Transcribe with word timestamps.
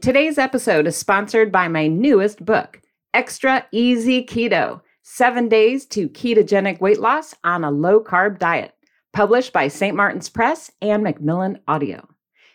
Today's 0.00 0.38
episode 0.38 0.86
is 0.86 0.96
sponsored 0.96 1.52
by 1.52 1.68
my 1.68 1.86
newest 1.86 2.42
book, 2.42 2.80
Extra 3.12 3.66
Easy 3.70 4.24
Keto 4.24 4.80
Seven 5.02 5.46
Days 5.46 5.84
to 5.86 6.08
Ketogenic 6.08 6.80
Weight 6.80 6.98
Loss 6.98 7.34
on 7.44 7.64
a 7.64 7.70
Low 7.70 8.02
Carb 8.02 8.38
Diet, 8.38 8.72
published 9.12 9.52
by 9.52 9.68
St. 9.68 9.94
Martin's 9.94 10.30
Press 10.30 10.70
and 10.80 11.02
Macmillan 11.02 11.58
Audio. 11.68 12.08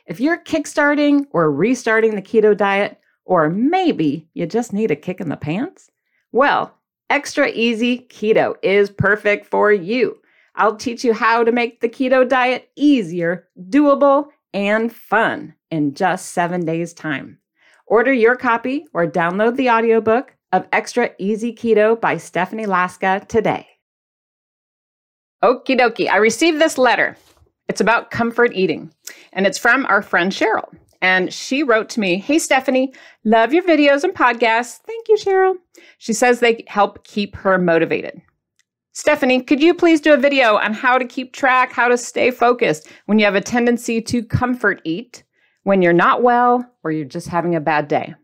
If 0.07 0.19
you're 0.19 0.43
kickstarting 0.43 1.27
or 1.29 1.51
restarting 1.51 2.15
the 2.15 2.21
keto 2.23 2.57
diet, 2.57 2.99
or 3.25 3.51
maybe 3.51 4.27
you 4.33 4.47
just 4.47 4.73
need 4.73 4.89
a 4.89 4.95
kick 4.95 5.21
in 5.21 5.29
the 5.29 5.37
pants, 5.37 5.91
well, 6.31 6.73
Extra 7.11 7.49
Easy 7.49 8.07
Keto 8.09 8.55
is 8.63 8.89
perfect 8.89 9.45
for 9.45 9.71
you. 9.71 10.17
I'll 10.55 10.77
teach 10.77 11.03
you 11.03 11.13
how 11.13 11.43
to 11.43 11.51
make 11.51 11.81
the 11.81 11.89
keto 11.89 12.27
diet 12.27 12.71
easier, 12.75 13.47
doable, 13.69 14.29
and 14.51 14.91
fun 14.91 15.53
in 15.75 15.93
just 15.93 16.29
seven 16.29 16.65
days' 16.65 16.93
time. 16.93 17.37
Order 17.85 18.13
your 18.13 18.35
copy 18.35 18.85
or 18.93 19.05
download 19.05 19.57
the 19.57 19.69
audiobook 19.69 20.35
of 20.51 20.67
Extra 20.71 21.11
Easy 21.19 21.53
Keto 21.53 21.99
by 21.99 22.17
Stephanie 22.17 22.65
Laska 22.65 23.23
today. 23.27 23.67
Okie 25.43 25.77
dokie, 25.77 26.09
I 26.09 26.17
received 26.17 26.59
this 26.59 26.77
letter. 26.77 27.17
It's 27.67 27.81
about 27.81 28.09
comfort 28.09 28.53
eating, 28.53 28.91
and 29.33 29.45
it's 29.45 29.57
from 29.57 29.85
our 29.85 30.01
friend 30.01 30.31
Cheryl. 30.31 30.73
And 31.01 31.31
she 31.31 31.61
wrote 31.61 31.89
to 31.89 31.99
me, 31.99 32.17
Hey, 32.17 32.39
Stephanie, 32.39 32.93
love 33.25 33.53
your 33.53 33.63
videos 33.63 34.03
and 34.03 34.13
podcasts. 34.13 34.77
Thank 34.77 35.07
you, 35.07 35.17
Cheryl. 35.17 35.55
She 35.99 36.13
says 36.13 36.39
they 36.39 36.63
help 36.67 37.03
keep 37.03 37.35
her 37.35 37.57
motivated. 37.57 38.21
Stephanie, 38.93 39.41
could 39.41 39.61
you 39.61 39.73
please 39.73 39.99
do 39.99 40.13
a 40.13 40.17
video 40.17 40.55
on 40.55 40.73
how 40.73 40.97
to 40.97 41.05
keep 41.05 41.33
track, 41.33 41.73
how 41.73 41.89
to 41.89 41.97
stay 41.97 42.31
focused 42.31 42.87
when 43.07 43.19
you 43.19 43.25
have 43.25 43.35
a 43.35 43.41
tendency 43.41 44.01
to 44.01 44.23
comfort 44.23 44.81
eat, 44.85 45.25
when 45.65 45.81
you're 45.81 45.93
not 45.93 46.23
well, 46.23 46.65
or 46.83 46.91
you're 46.91 47.05
just 47.05 47.27
having 47.27 47.53
a 47.53 47.59
bad 47.59 47.87
day? 47.87 48.15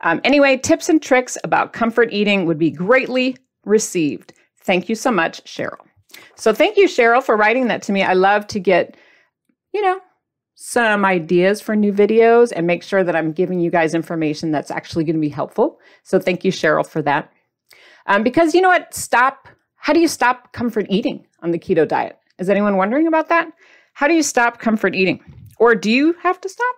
Um, 0.00 0.20
anyway, 0.24 0.56
tips 0.56 0.88
and 0.88 1.00
tricks 1.00 1.36
about 1.44 1.72
comfort 1.72 2.08
eating 2.10 2.46
would 2.46 2.58
be 2.58 2.70
greatly 2.70 3.36
received. 3.64 4.32
Thank 4.62 4.88
you 4.88 4.94
so 4.94 5.10
much, 5.10 5.44
Cheryl. 5.44 5.76
So, 6.34 6.54
thank 6.54 6.76
you, 6.76 6.88
Cheryl, 6.88 7.22
for 7.22 7.36
writing 7.36 7.68
that 7.68 7.82
to 7.82 7.92
me. 7.92 8.02
I 8.02 8.14
love 8.14 8.46
to 8.48 8.58
get, 8.58 8.96
you 9.72 9.82
know, 9.82 10.00
some 10.54 11.04
ideas 11.04 11.60
for 11.60 11.76
new 11.76 11.92
videos 11.92 12.52
and 12.56 12.66
make 12.66 12.82
sure 12.82 13.04
that 13.04 13.14
I'm 13.14 13.32
giving 13.32 13.60
you 13.60 13.70
guys 13.70 13.94
information 13.94 14.50
that's 14.50 14.70
actually 14.70 15.04
going 15.04 15.16
to 15.16 15.20
be 15.20 15.28
helpful. 15.28 15.78
So, 16.02 16.18
thank 16.18 16.44
you, 16.44 16.50
Cheryl, 16.50 16.86
for 16.86 17.02
that. 17.02 17.30
Um, 18.06 18.22
because 18.22 18.54
you 18.54 18.62
know 18.62 18.70
what? 18.70 18.94
Stop 18.94 19.46
how 19.80 19.94
do 19.94 20.00
you 20.00 20.08
stop 20.08 20.52
comfort 20.52 20.86
eating 20.90 21.26
on 21.42 21.52
the 21.52 21.58
keto 21.58 21.88
diet? 21.88 22.18
Is 22.38 22.50
anyone 22.50 22.76
wondering 22.76 23.06
about 23.06 23.28
that? 23.30 23.50
How 23.94 24.06
do 24.06 24.14
you 24.14 24.22
stop 24.22 24.58
comfort 24.58 24.94
eating? 24.94 25.39
Or 25.60 25.76
do 25.76 25.88
you 25.90 26.14
have 26.22 26.40
to 26.40 26.48
stop? 26.48 26.76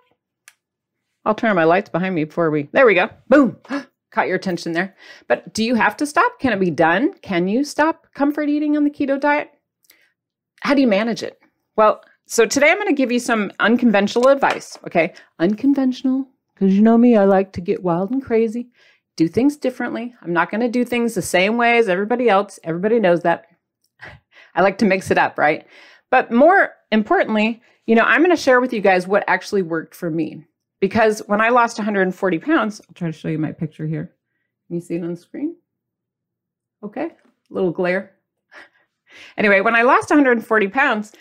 I'll 1.25 1.33
turn 1.33 1.49
on 1.49 1.55
my 1.55 1.63
lights 1.63 1.89
behind 1.89 2.13
me 2.13 2.25
before 2.25 2.51
we. 2.51 2.69
There 2.71 2.85
we 2.85 2.93
go. 2.93 3.09
Boom. 3.27 3.57
Caught 4.11 4.27
your 4.27 4.35
attention 4.35 4.73
there. 4.73 4.95
But 5.27 5.51
do 5.55 5.63
you 5.63 5.73
have 5.73 5.97
to 5.97 6.05
stop? 6.05 6.37
Can 6.39 6.53
it 6.53 6.59
be 6.59 6.69
done? 6.69 7.13
Can 7.23 7.47
you 7.47 7.63
stop 7.63 8.05
comfort 8.13 8.47
eating 8.47 8.77
on 8.77 8.83
the 8.83 8.91
keto 8.91 9.19
diet? 9.19 9.49
How 10.61 10.75
do 10.75 10.81
you 10.81 10.87
manage 10.87 11.23
it? 11.23 11.39
Well, 11.75 12.03
so 12.27 12.45
today 12.45 12.69
I'm 12.69 12.77
going 12.77 12.87
to 12.89 12.93
give 12.93 13.11
you 13.11 13.19
some 13.19 13.51
unconventional 13.59 14.27
advice, 14.27 14.77
okay? 14.85 15.13
Unconventional, 15.39 16.27
because 16.53 16.75
you 16.75 16.83
know 16.83 16.97
me, 16.97 17.17
I 17.17 17.25
like 17.25 17.53
to 17.53 17.61
get 17.61 17.81
wild 17.81 18.11
and 18.11 18.23
crazy 18.23 18.69
do 19.15 19.27
things 19.27 19.57
differently. 19.57 20.13
I'm 20.21 20.33
not 20.33 20.49
going 20.49 20.61
to 20.61 20.67
do 20.67 20.83
things 20.85 21.13
the 21.13 21.21
same 21.21 21.57
way 21.57 21.77
as 21.77 21.87
everybody 21.87 22.29
else. 22.29 22.59
Everybody 22.63 22.99
knows 22.99 23.21
that. 23.21 23.45
I 24.55 24.61
like 24.61 24.79
to 24.79 24.85
mix 24.85 25.11
it 25.11 25.17
up, 25.17 25.37
right? 25.37 25.67
But 26.09 26.31
more 26.31 26.71
importantly, 26.91 27.61
you 27.85 27.95
know, 27.95 28.03
I'm 28.03 28.21
going 28.21 28.35
to 28.35 28.41
share 28.41 28.61
with 28.61 28.73
you 28.73 28.81
guys 28.81 29.07
what 29.07 29.23
actually 29.27 29.61
worked 29.61 29.95
for 29.95 30.09
me. 30.09 30.45
Because 30.79 31.19
when 31.27 31.41
I 31.41 31.49
lost 31.49 31.77
140 31.77 32.39
pounds, 32.39 32.81
I'll 32.81 32.93
try 32.93 33.07
to 33.07 33.17
show 33.17 33.29
you 33.29 33.37
my 33.37 33.51
picture 33.51 33.87
here. 33.87 34.13
Can 34.67 34.75
you 34.75 34.81
see 34.81 34.95
it 34.95 35.03
on 35.03 35.11
the 35.11 35.17
screen? 35.17 35.55
Okay, 36.83 37.05
a 37.05 37.53
little 37.53 37.71
glare. 37.71 38.11
anyway, 39.37 39.61
when 39.61 39.75
I 39.75 39.83
lost 39.83 40.09
140 40.09 40.67
pounds, 40.67 41.13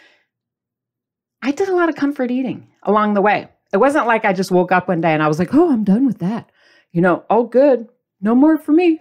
I 1.42 1.52
did 1.52 1.68
a 1.68 1.76
lot 1.76 1.88
of 1.88 1.94
comfort 1.94 2.30
eating 2.30 2.68
along 2.82 3.14
the 3.14 3.20
way. 3.20 3.48
It 3.72 3.76
wasn't 3.76 4.06
like 4.06 4.24
I 4.24 4.32
just 4.32 4.50
woke 4.50 4.72
up 4.72 4.88
one 4.88 5.00
day 5.00 5.12
and 5.12 5.22
I 5.22 5.28
was 5.28 5.38
like, 5.38 5.54
oh, 5.54 5.72
I'm 5.72 5.84
done 5.84 6.06
with 6.06 6.18
that 6.18 6.50
you 6.92 7.00
know, 7.00 7.24
all 7.28 7.44
good, 7.44 7.88
no 8.20 8.34
more 8.34 8.58
for 8.58 8.72
me. 8.72 9.00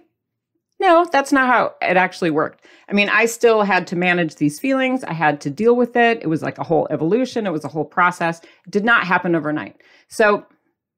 No, 0.82 1.06
that's 1.12 1.30
not 1.30 1.46
how 1.46 1.74
it 1.80 1.96
actually 1.96 2.30
worked. 2.30 2.66
I 2.88 2.92
mean, 2.92 3.08
I 3.08 3.26
still 3.26 3.62
had 3.62 3.86
to 3.86 3.96
manage 3.96 4.34
these 4.34 4.58
feelings. 4.58 5.04
I 5.04 5.12
had 5.12 5.40
to 5.42 5.48
deal 5.48 5.76
with 5.76 5.94
it. 5.94 6.18
It 6.20 6.26
was 6.26 6.42
like 6.42 6.58
a 6.58 6.64
whole 6.64 6.88
evolution, 6.90 7.46
it 7.46 7.52
was 7.52 7.64
a 7.64 7.68
whole 7.68 7.84
process. 7.84 8.40
It 8.66 8.70
did 8.70 8.84
not 8.84 9.06
happen 9.06 9.36
overnight. 9.36 9.76
So, 10.08 10.44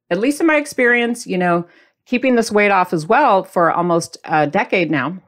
at 0.08 0.18
least 0.18 0.40
in 0.40 0.46
my 0.46 0.56
experience, 0.56 1.26
you 1.26 1.36
know, 1.36 1.66
keeping 2.06 2.34
this 2.34 2.50
weight 2.50 2.70
off 2.70 2.94
as 2.94 3.06
well 3.06 3.44
for 3.44 3.70
almost 3.70 4.16
a 4.24 4.46
decade 4.46 4.90
now, 4.90 5.18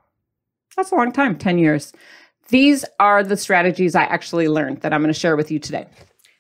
that's 0.75 0.91
a 0.91 0.95
long 0.95 1.13
time 1.13 1.37
10 1.37 1.59
years. 1.59 1.93
These 2.49 2.87
are 2.99 3.23
the 3.23 3.37
strategies 3.37 3.95
I 3.95 4.05
actually 4.05 4.49
learned 4.49 4.81
that 4.81 4.95
I'm 4.95 5.03
going 5.03 5.13
to 5.13 5.21
share 5.21 5.37
with 5.37 5.51
you 5.51 5.59
today. 5.59 5.87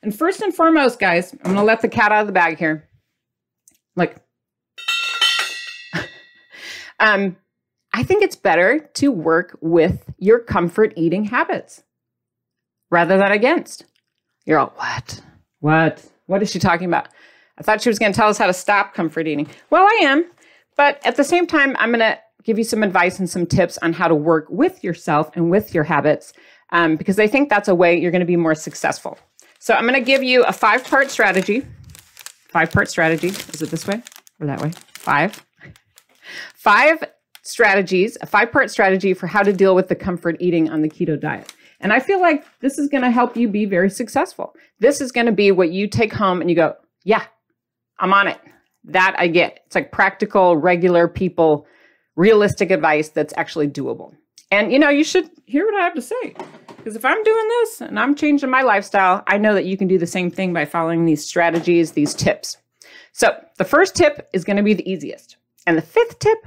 And 0.03 0.16
first 0.16 0.41
and 0.41 0.54
foremost, 0.54 0.98
guys, 0.98 1.34
I'm 1.34 1.53
going 1.53 1.56
to 1.56 1.62
let 1.62 1.83
the 1.83 1.88
cat 1.88 2.12
out 2.12 2.22
of 2.22 2.28
the 2.28 2.33
bag 2.33 2.56
here. 2.59 2.88
Like, 3.94 4.16
um, 6.98 7.37
I 7.96 8.02
think 8.02 8.22
it's 8.22 8.36
better 8.36 8.90
to 8.94 9.10
work 9.10 9.56
with 9.62 10.12
your 10.18 10.38
comfort 10.38 10.92
eating 10.96 11.24
habits 11.24 11.82
rather 12.90 13.16
than 13.16 13.32
against. 13.32 13.86
You're 14.44 14.58
all, 14.58 14.74
what? 14.76 15.22
What? 15.60 16.06
What 16.26 16.42
is 16.42 16.50
she 16.50 16.58
talking 16.58 16.88
about? 16.88 17.08
I 17.56 17.62
thought 17.62 17.80
she 17.80 17.88
was 17.88 17.98
going 17.98 18.12
to 18.12 18.16
tell 18.16 18.28
us 18.28 18.36
how 18.36 18.48
to 18.48 18.52
stop 18.52 18.92
comfort 18.92 19.26
eating. 19.26 19.48
Well, 19.70 19.82
I 19.82 20.00
am. 20.02 20.30
But 20.76 21.00
at 21.06 21.16
the 21.16 21.24
same 21.24 21.46
time, 21.46 21.74
I'm 21.78 21.88
going 21.88 22.00
to 22.00 22.18
give 22.44 22.58
you 22.58 22.64
some 22.64 22.82
advice 22.82 23.18
and 23.18 23.30
some 23.30 23.46
tips 23.46 23.78
on 23.78 23.94
how 23.94 24.08
to 24.08 24.14
work 24.14 24.46
with 24.50 24.84
yourself 24.84 25.30
and 25.34 25.50
with 25.50 25.72
your 25.72 25.84
habits 25.84 26.34
um, 26.72 26.96
because 26.96 27.18
I 27.18 27.26
think 27.26 27.48
that's 27.48 27.66
a 27.66 27.74
way 27.74 27.98
you're 27.98 28.10
going 28.10 28.20
to 28.20 28.26
be 28.26 28.36
more 28.36 28.54
successful. 28.54 29.18
So 29.58 29.72
I'm 29.72 29.84
going 29.84 29.94
to 29.94 30.02
give 30.02 30.22
you 30.22 30.44
a 30.44 30.52
five 30.52 30.84
part 30.84 31.10
strategy. 31.10 31.64
Five 32.48 32.70
part 32.70 32.90
strategy. 32.90 33.28
Is 33.28 33.62
it 33.62 33.70
this 33.70 33.86
way 33.86 34.02
or 34.38 34.46
that 34.48 34.60
way? 34.60 34.72
Five 34.92 35.42
five 36.54 37.02
strategies, 37.46 38.16
a 38.20 38.26
five 38.26 38.52
part 38.52 38.70
strategy 38.70 39.14
for 39.14 39.26
how 39.26 39.42
to 39.42 39.52
deal 39.52 39.74
with 39.74 39.88
the 39.88 39.94
comfort 39.94 40.36
eating 40.40 40.70
on 40.70 40.82
the 40.82 40.88
keto 40.88 41.18
diet. 41.18 41.52
And 41.80 41.92
I 41.92 42.00
feel 42.00 42.20
like 42.20 42.44
this 42.60 42.78
is 42.78 42.88
going 42.88 43.02
to 43.02 43.10
help 43.10 43.36
you 43.36 43.48
be 43.48 43.64
very 43.64 43.90
successful. 43.90 44.54
This 44.80 45.00
is 45.00 45.12
going 45.12 45.26
to 45.26 45.32
be 45.32 45.52
what 45.52 45.70
you 45.70 45.86
take 45.88 46.12
home 46.12 46.40
and 46.40 46.48
you 46.48 46.56
go, 46.56 46.74
yeah, 47.04 47.24
I'm 47.98 48.12
on 48.12 48.28
it. 48.28 48.40
That 48.84 49.14
I 49.18 49.26
get. 49.26 49.60
It's 49.66 49.74
like 49.74 49.92
practical, 49.92 50.56
regular 50.56 51.08
people, 51.08 51.66
realistic 52.14 52.70
advice 52.70 53.08
that's 53.08 53.34
actually 53.36 53.68
doable. 53.68 54.14
And 54.50 54.72
you 54.72 54.78
know, 54.78 54.88
you 54.88 55.04
should 55.04 55.28
hear 55.46 55.64
what 55.64 55.74
I 55.74 55.84
have 55.84 55.94
to 55.94 56.02
say. 56.02 56.34
Because 56.76 56.94
if 56.94 57.04
I'm 57.04 57.22
doing 57.24 57.48
this 57.48 57.80
and 57.80 57.98
I'm 57.98 58.14
changing 58.14 58.48
my 58.48 58.62
lifestyle, 58.62 59.24
I 59.26 59.38
know 59.38 59.54
that 59.54 59.64
you 59.64 59.76
can 59.76 59.88
do 59.88 59.98
the 59.98 60.06
same 60.06 60.30
thing 60.30 60.52
by 60.52 60.64
following 60.64 61.04
these 61.04 61.26
strategies, 61.26 61.92
these 61.92 62.14
tips. 62.14 62.58
So, 63.12 63.36
the 63.56 63.65
first 63.65 63.97
tip 63.97 64.28
is 64.32 64.44
going 64.44 64.56
to 64.56 64.62
be 64.62 64.74
the 64.74 64.88
easiest. 64.88 65.36
And 65.66 65.76
the 65.76 65.82
fifth 65.82 66.18
tip, 66.21 66.47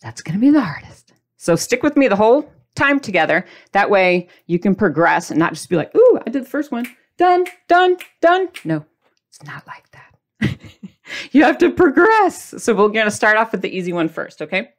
that's 0.00 0.22
going 0.22 0.34
to 0.34 0.40
be 0.40 0.50
the 0.50 0.60
hardest. 0.60 1.12
So 1.36 1.56
stick 1.56 1.82
with 1.82 1.96
me 1.96 2.08
the 2.08 2.16
whole 2.16 2.50
time 2.74 3.00
together. 3.00 3.44
That 3.72 3.90
way 3.90 4.28
you 4.46 4.58
can 4.58 4.74
progress 4.74 5.30
and 5.30 5.38
not 5.38 5.52
just 5.52 5.68
be 5.68 5.76
like, 5.76 5.94
ooh, 5.94 6.18
I 6.26 6.30
did 6.30 6.44
the 6.44 6.48
first 6.48 6.72
one. 6.72 6.86
Done, 7.16 7.44
done, 7.68 7.96
done. 8.20 8.48
No, 8.64 8.84
it's 9.28 9.42
not 9.44 9.66
like 9.66 9.84
that. 9.90 10.58
you 11.32 11.44
have 11.44 11.58
to 11.58 11.70
progress. 11.70 12.54
So 12.62 12.74
we're 12.74 12.88
going 12.88 13.06
to 13.06 13.10
start 13.10 13.36
off 13.36 13.52
with 13.52 13.62
the 13.62 13.74
easy 13.74 13.92
one 13.92 14.08
first, 14.08 14.40
okay? 14.42 14.70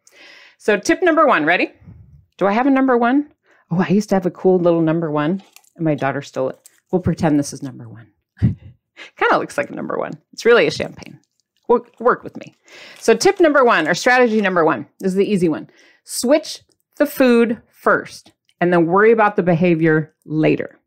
So 0.57 0.77
tip 0.77 1.01
number 1.01 1.25
one, 1.27 1.45
ready? 1.45 1.71
Do 2.38 2.47
I 2.47 2.51
have 2.53 2.67
a 2.67 2.71
number 2.71 2.97
one? 2.97 3.31
Oh, 3.69 3.79
I 3.79 3.89
used 3.89 4.09
to 4.09 4.15
have 4.15 4.25
a 4.25 4.31
cool 4.31 4.59
little 4.59 4.81
number 4.81 5.12
one, 5.12 5.44
and 5.75 5.85
my 5.85 5.95
daughter 5.95 6.21
stole 6.21 6.50
it. 6.50 6.59
We'll 6.91 7.01
pretend 7.01 7.39
this 7.39 7.53
is 7.53 7.63
number 7.63 7.88
one. 7.88 8.07
kind 8.41 9.31
of 9.31 9.39
looks 9.39 9.57
like 9.57 9.69
a 9.69 9.75
number 9.75 9.97
one. 9.97 10.13
It's 10.33 10.45
really 10.45 10.67
a 10.67 10.71
champagne. 10.71 11.19
Work, 11.71 12.00
work 12.01 12.23
with 12.23 12.35
me. 12.35 12.53
So, 13.00 13.15
tip 13.15 13.39
number 13.39 13.63
one, 13.63 13.88
or 13.88 13.94
strategy 13.94 14.41
number 14.41 14.65
one, 14.65 14.88
this 15.00 15.12
is 15.12 15.15
the 15.15 15.25
easy 15.25 15.47
one 15.47 15.69
switch 16.03 16.63
the 16.97 17.06
food 17.06 17.62
first 17.69 18.33
and 18.59 18.73
then 18.73 18.88
worry 18.88 19.13
about 19.13 19.38
the 19.38 19.44
behavior 19.44 20.13
later. 20.25 20.77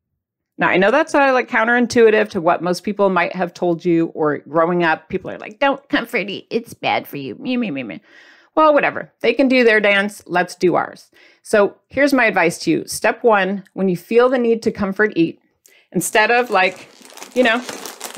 Now, 0.58 0.68
I 0.68 0.76
know 0.76 0.90
that's 0.90 1.14
like 1.14 1.48
counterintuitive 1.48 2.28
to 2.30 2.40
what 2.40 2.62
most 2.62 2.84
people 2.84 3.08
might 3.08 3.34
have 3.34 3.54
told 3.54 3.82
you, 3.82 4.08
or 4.08 4.38
growing 4.38 4.84
up, 4.84 5.08
people 5.08 5.30
are 5.30 5.38
like, 5.38 5.58
don't 5.58 5.88
comfort 5.88 6.28
eat. 6.28 6.46
It's 6.50 6.74
bad 6.74 7.08
for 7.08 7.16
you. 7.16 7.34
Me, 7.36 7.56
me, 7.56 7.70
me, 7.70 7.82
me. 7.82 8.00
Well, 8.54 8.74
whatever. 8.74 9.10
They 9.20 9.32
can 9.32 9.48
do 9.48 9.64
their 9.64 9.80
dance. 9.80 10.22
Let's 10.26 10.54
do 10.54 10.74
ours. 10.74 11.10
So 11.42 11.76
here's 11.88 12.12
my 12.12 12.26
advice 12.26 12.58
to 12.60 12.70
you. 12.70 12.86
Step 12.86 13.24
one 13.24 13.64
when 13.72 13.88
you 13.88 13.96
feel 13.96 14.28
the 14.28 14.38
need 14.38 14.62
to 14.62 14.70
comfort 14.70 15.14
eat, 15.16 15.40
instead 15.92 16.30
of 16.30 16.50
like, 16.50 16.88
you 17.34 17.42
know, 17.42 17.64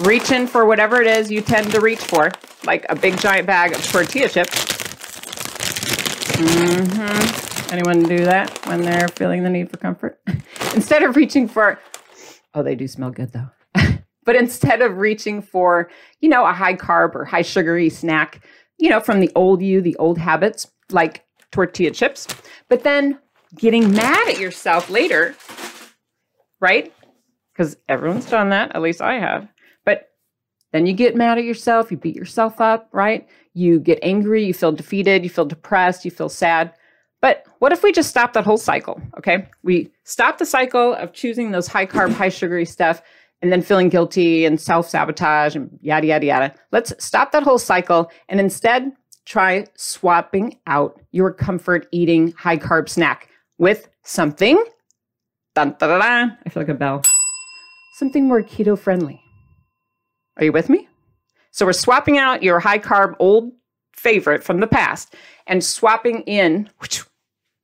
reaching 0.01 0.47
for 0.47 0.65
whatever 0.67 1.01
it 1.01 1.07
is 1.07 1.31
you 1.31 1.41
tend 1.41 1.71
to 1.73 1.81
reach 1.81 2.01
for, 2.01 2.31
like 2.65 2.85
a 2.89 2.97
big 2.97 3.19
giant 3.19 3.47
bag 3.47 3.73
of 3.75 3.85
tortilla 3.91 4.29
chips. 4.29 4.55
Mm-hmm. 6.37 7.73
Anyone 7.73 8.03
do 8.03 8.25
that 8.25 8.51
when 8.67 8.83
they're 8.83 9.09
feeling 9.09 9.43
the 9.43 9.51
need 9.51 9.71
for 9.71 9.77
comfort? 9.79 10.21
instead 10.75 11.03
of 11.03 11.17
reaching 11.17 11.49
for, 11.49 11.79
oh, 12.55 12.63
they 12.63 12.75
do 12.75 12.87
smell 12.87 13.11
good 13.11 13.33
though. 13.33 13.49
but 14.25 14.37
instead 14.37 14.83
of 14.83 14.99
reaching 14.99 15.41
for, 15.43 15.91
you 16.21 16.29
know, 16.29 16.45
a 16.45 16.53
high 16.53 16.75
carb 16.75 17.15
or 17.15 17.25
high 17.25 17.43
sugary 17.43 17.89
snack, 17.89 18.47
you 18.79 18.91
know, 18.91 19.01
from 19.01 19.21
the 19.21 19.31
old 19.35 19.63
you, 19.63 19.81
the 19.81 19.97
old 19.97 20.19
habits, 20.19 20.67
like 20.91 21.25
tortilla 21.51 21.91
chips, 21.91 22.27
but 22.69 22.85
then 22.85 23.19
getting 23.57 23.93
mad 23.93 24.29
at 24.29 24.39
yourself 24.39 24.91
later, 24.91 25.35
right? 26.61 26.93
Because 27.53 27.77
everyone's 27.89 28.27
done 28.27 28.51
that, 28.51 28.77
at 28.77 28.83
least 28.83 29.01
I 29.01 29.19
have. 29.19 29.49
Then 30.77 30.85
you 30.85 30.93
get 30.93 31.17
mad 31.17 31.39
at 31.39 31.45
yourself, 31.45 31.91
you 31.91 31.97
beat 31.97 32.15
yourself 32.15 32.61
up, 32.61 32.91
right? 32.93 33.27
You 33.55 33.81
get 33.81 33.99
angry, 34.03 34.45
you 34.45 34.53
feel 34.53 34.73
defeated, 34.73 35.25
you 35.25 35.31
feel 35.31 35.47
depressed, 35.47 36.05
you 36.05 36.11
feel 36.11 36.29
sad. 36.29 36.71
But 37.23 37.47
what 37.61 37.73
if 37.73 37.83
we 37.83 37.93
just 37.93 38.11
stop 38.11 38.35
that 38.35 38.45
whole 38.45 38.59
cycle? 38.59 39.01
Okay. 39.17 39.49
We 39.63 39.91
stop 40.05 40.37
the 40.37 40.45
cycle 40.45 40.93
of 40.93 41.15
choosing 41.15 41.51
those 41.51 41.67
high 41.67 41.87
carb, 41.87 42.13
high 42.13 42.29
sugary 42.29 42.67
stuff 42.67 43.01
and 43.41 43.51
then 43.51 43.63
feeling 43.63 43.89
guilty 43.89 44.45
and 44.45 44.61
self 44.61 44.87
sabotage 44.87 45.57
and 45.57 45.71
yada, 45.81 46.09
yada, 46.09 46.27
yada. 46.27 46.55
Let's 46.73 46.93
stop 47.03 47.33
that 47.33 47.43
whole 47.43 47.59
cycle 47.59 48.11
and 48.29 48.39
instead 48.39 48.93
try 49.25 49.65
swapping 49.79 50.59
out 50.67 51.01
your 51.13 51.33
comfort 51.33 51.89
eating 51.91 52.33
high 52.33 52.59
carb 52.59 52.87
snack 52.91 53.31
with 53.57 53.89
something. 54.03 54.63
Dun, 55.55 55.75
da, 55.79 55.87
da, 55.87 55.99
da, 56.01 56.35
I 56.45 56.49
feel 56.51 56.65
like 56.65 56.69
a 56.69 56.75
bell. 56.75 57.01
Something 57.95 58.29
more 58.29 58.43
keto 58.43 58.79
friendly. 58.79 59.23
Are 60.37 60.45
you 60.45 60.53
with 60.53 60.69
me? 60.69 60.89
So 61.51 61.65
we're 61.65 61.73
swapping 61.73 62.19
out 62.19 62.43
your 62.43 62.61
high 62.61 62.79
carb 62.79 63.15
old 63.19 63.53
favorite 63.97 64.45
from 64.45 64.61
the 64.61 64.67
past 64.67 65.15
and 65.47 65.65
swapping 65.65 66.23
in. 66.23 66.69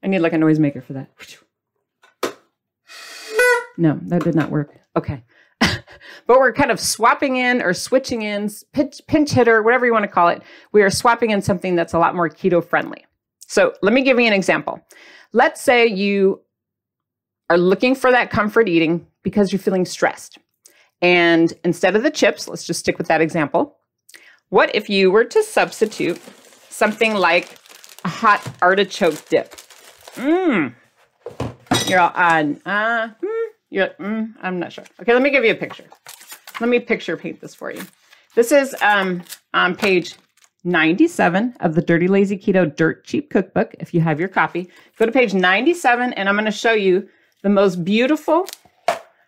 I 0.02 0.08
need 0.08 0.20
like 0.20 0.32
a 0.32 0.36
noisemaker 0.36 0.82
for 0.82 0.94
that. 0.94 1.10
No, 3.78 3.98
that 4.04 4.24
did 4.24 4.34
not 4.34 4.50
work. 4.50 4.74
Okay. 4.96 5.22
but 5.60 6.38
we're 6.38 6.52
kind 6.52 6.70
of 6.70 6.80
swapping 6.80 7.36
in 7.36 7.62
or 7.62 7.72
switching 7.72 8.22
in, 8.22 8.50
pinch, 8.72 9.00
pinch 9.06 9.30
hitter, 9.30 9.62
whatever 9.62 9.86
you 9.86 9.92
want 9.92 10.04
to 10.04 10.08
call 10.08 10.28
it. 10.28 10.42
We 10.72 10.82
are 10.82 10.90
swapping 10.90 11.30
in 11.30 11.42
something 11.42 11.76
that's 11.76 11.94
a 11.94 11.98
lot 11.98 12.14
more 12.14 12.28
keto 12.28 12.64
friendly. 12.64 13.04
So 13.46 13.74
let 13.82 13.92
me 13.92 14.02
give 14.02 14.19
you 14.19 14.26
an 14.26 14.32
example. 14.32 14.80
Let's 15.32 15.60
say 15.60 15.86
you 15.86 16.40
are 17.50 17.58
looking 17.58 17.94
for 17.94 18.10
that 18.10 18.30
comfort 18.30 18.69
eating 18.69 19.06
because 19.22 19.52
you're 19.52 19.58
feeling 19.58 19.84
stressed. 19.84 20.38
And 21.02 21.52
instead 21.64 21.96
of 21.96 22.04
the 22.04 22.10
chips, 22.10 22.49
let's 22.49 22.64
just 22.64 22.81
stick 22.81 22.96
with 22.96 23.08
that 23.08 23.20
example. 23.20 23.76
What 24.50 24.75
if 24.75 24.88
you 24.88 25.10
were 25.10 25.25
to 25.25 25.43
substitute 25.43 26.20
something 26.70 27.14
like 27.14 27.58
a 28.04 28.08
hot 28.08 28.46
artichoke 28.62 29.28
dip? 29.28 29.56
Mmm. 30.14 30.75
You're 31.87 32.00
all 32.00 32.12
on. 32.14 32.60
Uh, 32.64 33.08
mm, 33.08 33.46
you're, 33.70 33.87
like, 33.88 33.99
mm, 33.99 34.32
I'm 34.40 34.60
not 34.60 34.72
sure. 34.72 34.84
Okay, 35.00 35.12
let 35.12 35.22
me 35.22 35.31
give 35.31 35.44
you 35.44 35.50
a 35.50 35.56
picture. 35.56 35.84
Let 36.60 36.70
me 36.70 36.78
picture 36.78 37.16
paint 37.16 37.40
this 37.40 37.55
for 37.55 37.72
you. 37.72 37.82
This 38.37 38.52
is 38.52 38.76
um, 38.81 39.22
on 39.52 39.75
page 39.75 40.14
97 40.64 41.56
of 41.60 41.75
the 41.75 41.82
Dirty 41.82 42.06
Lazy 42.06 42.38
Keto 42.38 42.75
Dirt 42.76 43.05
Cheap 43.05 43.31
Cookbook. 43.31 43.75
If 43.81 43.93
you 43.93 44.00
have 44.00 44.20
your 44.20 44.28
copy, 44.28 44.69
go 44.96 45.06
to 45.06 45.12
page 45.12 45.34
97 45.34 46.12
and 46.12 46.28
I'm 46.28 46.37
going 46.37 46.44
to 46.44 46.52
show 46.52 46.72
you 46.72 47.08
the 47.43 47.48
most 47.48 47.84
beautiful 47.84 48.46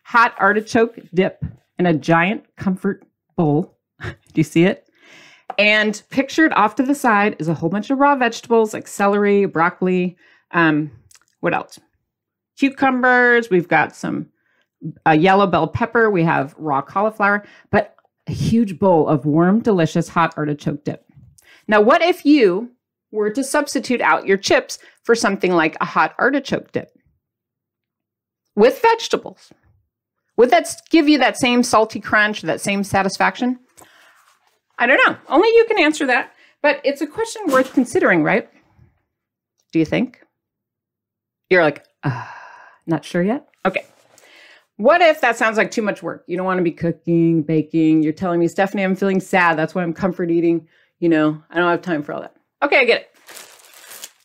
hot 0.05 0.35
artichoke 0.39 0.99
dip 1.13 1.45
in 1.79 1.87
a 1.87 1.95
giant 1.95 2.45
comfort 2.57 3.05
bowl. 3.37 3.77
Do 4.01 4.13
you 4.35 4.45
see 4.45 4.65
it? 4.65 4.89
And 5.59 6.03
pictured 6.11 6.53
off 6.55 6.77
to 6.77 6.83
the 6.83 6.95
side 6.95 7.37
is 7.39 7.49
a 7.49 7.55
whole 7.55 7.69
bunch 7.69 7.91
of 7.91 7.99
raw 7.99 8.17
vegetables 8.17 8.73
like 8.73 8.89
celery, 8.89 9.45
broccoli, 9.47 10.17
um, 10.53 10.91
what 11.41 11.53
else? 11.53 11.79
Cucumbers. 12.59 13.51
We've 13.51 13.69
got 13.69 13.95
some 13.95 14.29
uh, 15.07 15.11
yellow 15.11 15.47
bell 15.47 15.69
pepper. 15.69 16.11
We 16.11 16.23
have 16.23 16.55
raw 16.57 16.81
cauliflower, 16.81 17.45
but 17.71 17.97
a 18.27 18.33
huge 18.33 18.79
bowl 18.79 19.07
of 19.09 19.27
warm, 19.27 19.61
delicious 19.61 20.09
hot 20.09 20.33
artichoke 20.37 20.85
dip. 20.85 21.05
Now, 21.69 21.81
what 21.81 22.01
if 22.01 22.25
you 22.25 22.71
were 23.11 23.31
to 23.31 23.45
substitute 23.45 24.01
out 24.01 24.27
your 24.27 24.37
chips 24.37 24.79
for 25.03 25.15
something 25.15 25.53
like 25.53 25.77
a 25.81 25.85
hot 25.85 26.15
artichoke 26.19 26.73
dip 26.73 26.97
with 28.57 28.81
vegetables? 28.81 29.53
Would 30.37 30.51
that 30.51 30.75
give 30.91 31.09
you 31.09 31.19
that 31.19 31.37
same 31.37 31.63
salty 31.63 32.01
crunch, 32.01 32.43
that 32.43 32.61
same 32.61 32.83
satisfaction? 32.85 33.59
I 34.79 34.87
don't 34.87 35.01
know. 35.07 35.17
Only 35.29 35.49
you 35.49 35.65
can 35.67 35.79
answer 35.79 36.07
that. 36.07 36.33
But 36.63 36.81
it's 36.83 37.03
a 37.03 37.07
question 37.07 37.43
worth 37.49 37.73
considering, 37.75 38.23
right? 38.23 38.49
Do 39.73 39.79
you 39.79 39.85
think? 39.85 40.21
You're 41.51 41.63
like, 41.63 41.85
uh, 42.03 42.27
not 42.87 43.05
sure 43.05 43.23
yet? 43.23 43.47
Okay. 43.67 43.85
What 44.77 45.01
if 45.03 45.21
that 45.21 45.37
sounds 45.37 45.57
like 45.57 45.71
too 45.71 45.83
much 45.83 46.03
work? 46.03 46.25
You 46.27 46.37
don't 46.37 46.47
want 46.47 46.59
to 46.59 46.65
be 46.65 46.73
cooking, 46.73 47.43
baking. 47.43 48.03
You're 48.03 48.13
telling 48.13 48.41
me, 48.41 48.49
Stephanie, 48.49 48.83
I'm 48.83 48.97
feeling 48.97 49.21
sad. 49.21 49.57
That's 49.57 49.75
why 49.75 49.83
I'm 49.83 49.93
comfort 49.93 50.31
eating. 50.31 50.67
You 50.99 51.11
know, 51.11 51.43
I 51.51 51.59
don't 51.59 51.71
have 51.71 51.83
time 51.83 52.03
for 52.03 52.13
all 52.13 52.23
that. 52.23 52.35
Okay, 52.63 52.81
I 52.81 52.85
get 52.85 53.03
it. 53.03 53.11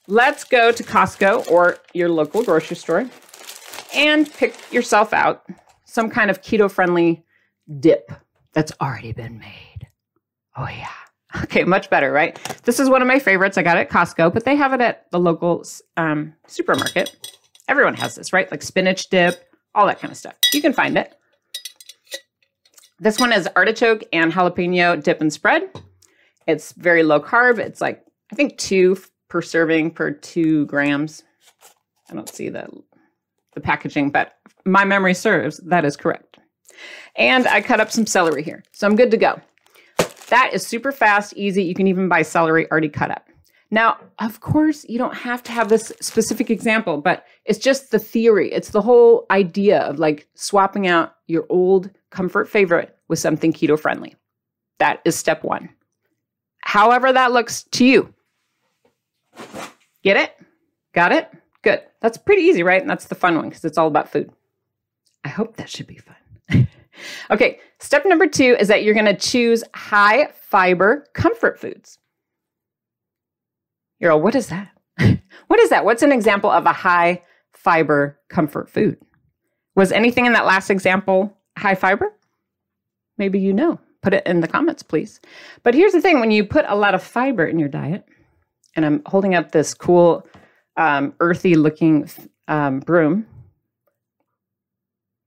Let's 0.08 0.44
go 0.44 0.72
to 0.72 0.82
Costco 0.82 1.52
or 1.52 1.78
your 1.94 2.10
local 2.10 2.44
grocery 2.44 2.78
store 2.78 3.08
and 3.94 4.32
pick 4.34 4.56
yourself 4.72 5.14
out 5.14 5.46
some 5.90 6.10
kind 6.10 6.30
of 6.30 6.42
keto 6.42 6.70
friendly 6.70 7.24
dip 7.80 8.12
that's 8.54 8.72
already 8.80 9.12
been 9.12 9.40
made. 9.40 9.88
Oh, 10.56 10.68
yeah. 10.68 10.88
Okay, 11.44 11.64
much 11.64 11.90
better, 11.90 12.12
right? 12.12 12.40
This 12.64 12.80
is 12.80 12.90
one 12.90 13.02
of 13.02 13.08
my 13.08 13.20
favorites. 13.20 13.58
I 13.58 13.64
got 13.64 13.78
it 13.78 13.82
at 13.82 13.90
Costco, 13.90 14.34
but 14.34 14.46
they 14.46 14.56
have 14.56 14.74
it 14.74 14.82
at 14.82 15.10
the 15.12 15.20
local 15.20 15.64
um, 15.98 16.34
supermarket. 16.48 17.38
Everyone 17.68 17.94
has 17.96 18.16
this, 18.16 18.34
right? 18.34 18.50
Like 18.50 18.64
spinach 18.64 19.10
dip, 19.10 19.44
all 19.76 19.86
that 19.86 20.00
kind 20.00 20.12
of 20.12 20.18
stuff. 20.18 20.36
You 20.54 20.62
can 20.62 20.74
find 20.74 20.98
it. 20.98 21.16
This 23.00 23.20
one 23.20 23.32
is 23.32 23.48
artichoke 23.56 24.04
and 24.12 24.34
jalapeno 24.34 25.02
dip 25.02 25.22
and 25.22 25.32
spread. 25.32 25.70
It's 26.48 26.74
very 26.74 27.04
low 27.04 27.20
carb. 27.20 27.60
It's 27.60 27.80
like, 27.80 28.04
I 28.32 28.36
think 28.36 28.58
two 28.58 28.98
per 29.30 29.42
serving 29.42 29.92
per 29.92 30.12
two 30.12 30.66
grams. 30.66 31.24
I 32.10 32.16
don't 32.16 32.28
see 32.28 32.50
the, 32.50 32.68
the 33.60 33.66
packaging, 33.66 34.10
but 34.10 34.34
my 34.66 34.86
memory 34.86 35.14
serves, 35.14 35.58
that 35.66 35.86
is 35.86 35.98
correct. 35.98 36.40
And 37.16 37.48
I 37.48 37.62
cut 37.62 37.80
up 37.80 37.92
some 37.92 38.06
celery 38.06 38.44
here. 38.44 38.64
So 38.72 38.88
I'm 38.88 38.96
good 38.96 39.12
to 39.12 39.18
go. 39.18 39.40
That 40.30 40.52
is 40.54 40.66
super 40.66 40.92
fast, 40.92 41.34
easy. 41.36 41.64
You 41.64 41.74
can 41.74 41.88
even 41.88 42.08
buy 42.08 42.22
celery 42.22 42.70
already 42.72 42.90
cut 42.90 43.12
up. 43.12 43.28
Now, 43.72 43.98
of 44.20 44.40
course, 44.42 44.86
you 44.90 44.98
don't 44.98 45.16
have 45.16 45.44
to 45.44 45.52
have 45.52 45.70
this 45.70 45.92
specific 46.02 46.50
example, 46.50 47.02
but 47.02 47.26
it's 47.46 47.60
just 47.60 47.92
the 47.92 48.00
theory. 48.00 48.52
It's 48.52 48.70
the 48.70 48.82
whole 48.82 49.26
idea 49.30 49.82
of 49.82 50.00
like 50.00 50.28
swapping 50.34 50.88
out 50.88 51.16
your 51.28 51.46
old 51.50 51.90
comfort 52.10 52.50
favorite 52.50 52.96
with 53.08 53.20
something 53.20 53.54
keto 53.54 53.80
friendly. 53.80 54.16
That 54.80 55.02
is 55.06 55.16
step 55.16 55.44
one. 55.44 55.70
However, 56.62 57.12
that 57.12 57.32
looks 57.32 57.64
to 57.64 57.86
you. 57.86 58.14
Get 60.04 60.18
it? 60.18 60.36
Got 60.94 61.12
it? 61.12 61.32
Good. 61.62 61.82
That's 62.02 62.18
pretty 62.18 62.44
easy, 62.44 62.64
right? 62.64 62.82
And 62.82 62.90
that's 62.90 63.06
the 63.06 63.16
fun 63.16 63.36
one 63.36 63.50
because 63.50 63.66
it's 63.66 63.78
all 63.78 63.88
about 63.88 64.12
food. 64.12 64.32
I 65.24 65.30
hope 65.30 65.58
that 65.58 65.70
should 65.70 65.88
be 65.88 65.98
fun. 65.98 66.68
okay, 67.32 67.60
step 67.80 68.06
number 68.06 68.28
two 68.28 68.56
is 68.60 68.70
that 68.70 68.84
you're 68.84 68.94
going 68.94 69.06
to 69.06 69.16
choose 69.16 69.64
high 69.74 70.30
fiber 70.34 71.06
comfort 71.14 71.60
foods. 71.60 72.00
You're 74.00 74.12
all, 74.12 74.22
what 74.22 74.36
is 74.36 74.48
that? 74.48 74.72
what 75.48 75.60
is 75.60 75.70
that? 75.70 75.84
What's 75.84 76.04
an 76.04 76.12
example 76.12 76.50
of 76.50 76.66
a 76.66 76.74
high 76.74 77.24
fiber 77.52 78.18
comfort 78.30 78.70
food? 78.70 78.98
Was 79.76 79.92
anything 79.92 80.26
in 80.26 80.34
that 80.34 80.46
last 80.46 80.70
example 80.70 81.38
high 81.58 81.76
fiber? 81.76 82.14
Maybe 83.18 83.40
you 83.40 83.54
know. 83.54 83.80
Put 84.02 84.14
it 84.14 84.26
in 84.26 84.40
the 84.40 84.48
comments, 84.48 84.82
please. 84.82 85.20
But 85.64 85.74
here's 85.74 85.92
the 85.92 86.02
thing 86.02 86.22
when 86.22 86.32
you 86.32 86.46
put 86.46 86.66
a 86.70 86.76
lot 86.76 86.96
of 86.96 87.04
fiber 87.04 87.46
in 87.46 87.60
your 87.60 87.68
diet, 87.68 88.06
and 88.76 88.86
I'm 88.86 89.02
holding 89.06 89.36
up 89.36 89.52
this 89.52 89.74
cool, 89.74 90.26
um, 90.80 91.14
earthy 91.20 91.56
looking 91.56 92.10
um, 92.48 92.80
broom 92.80 93.28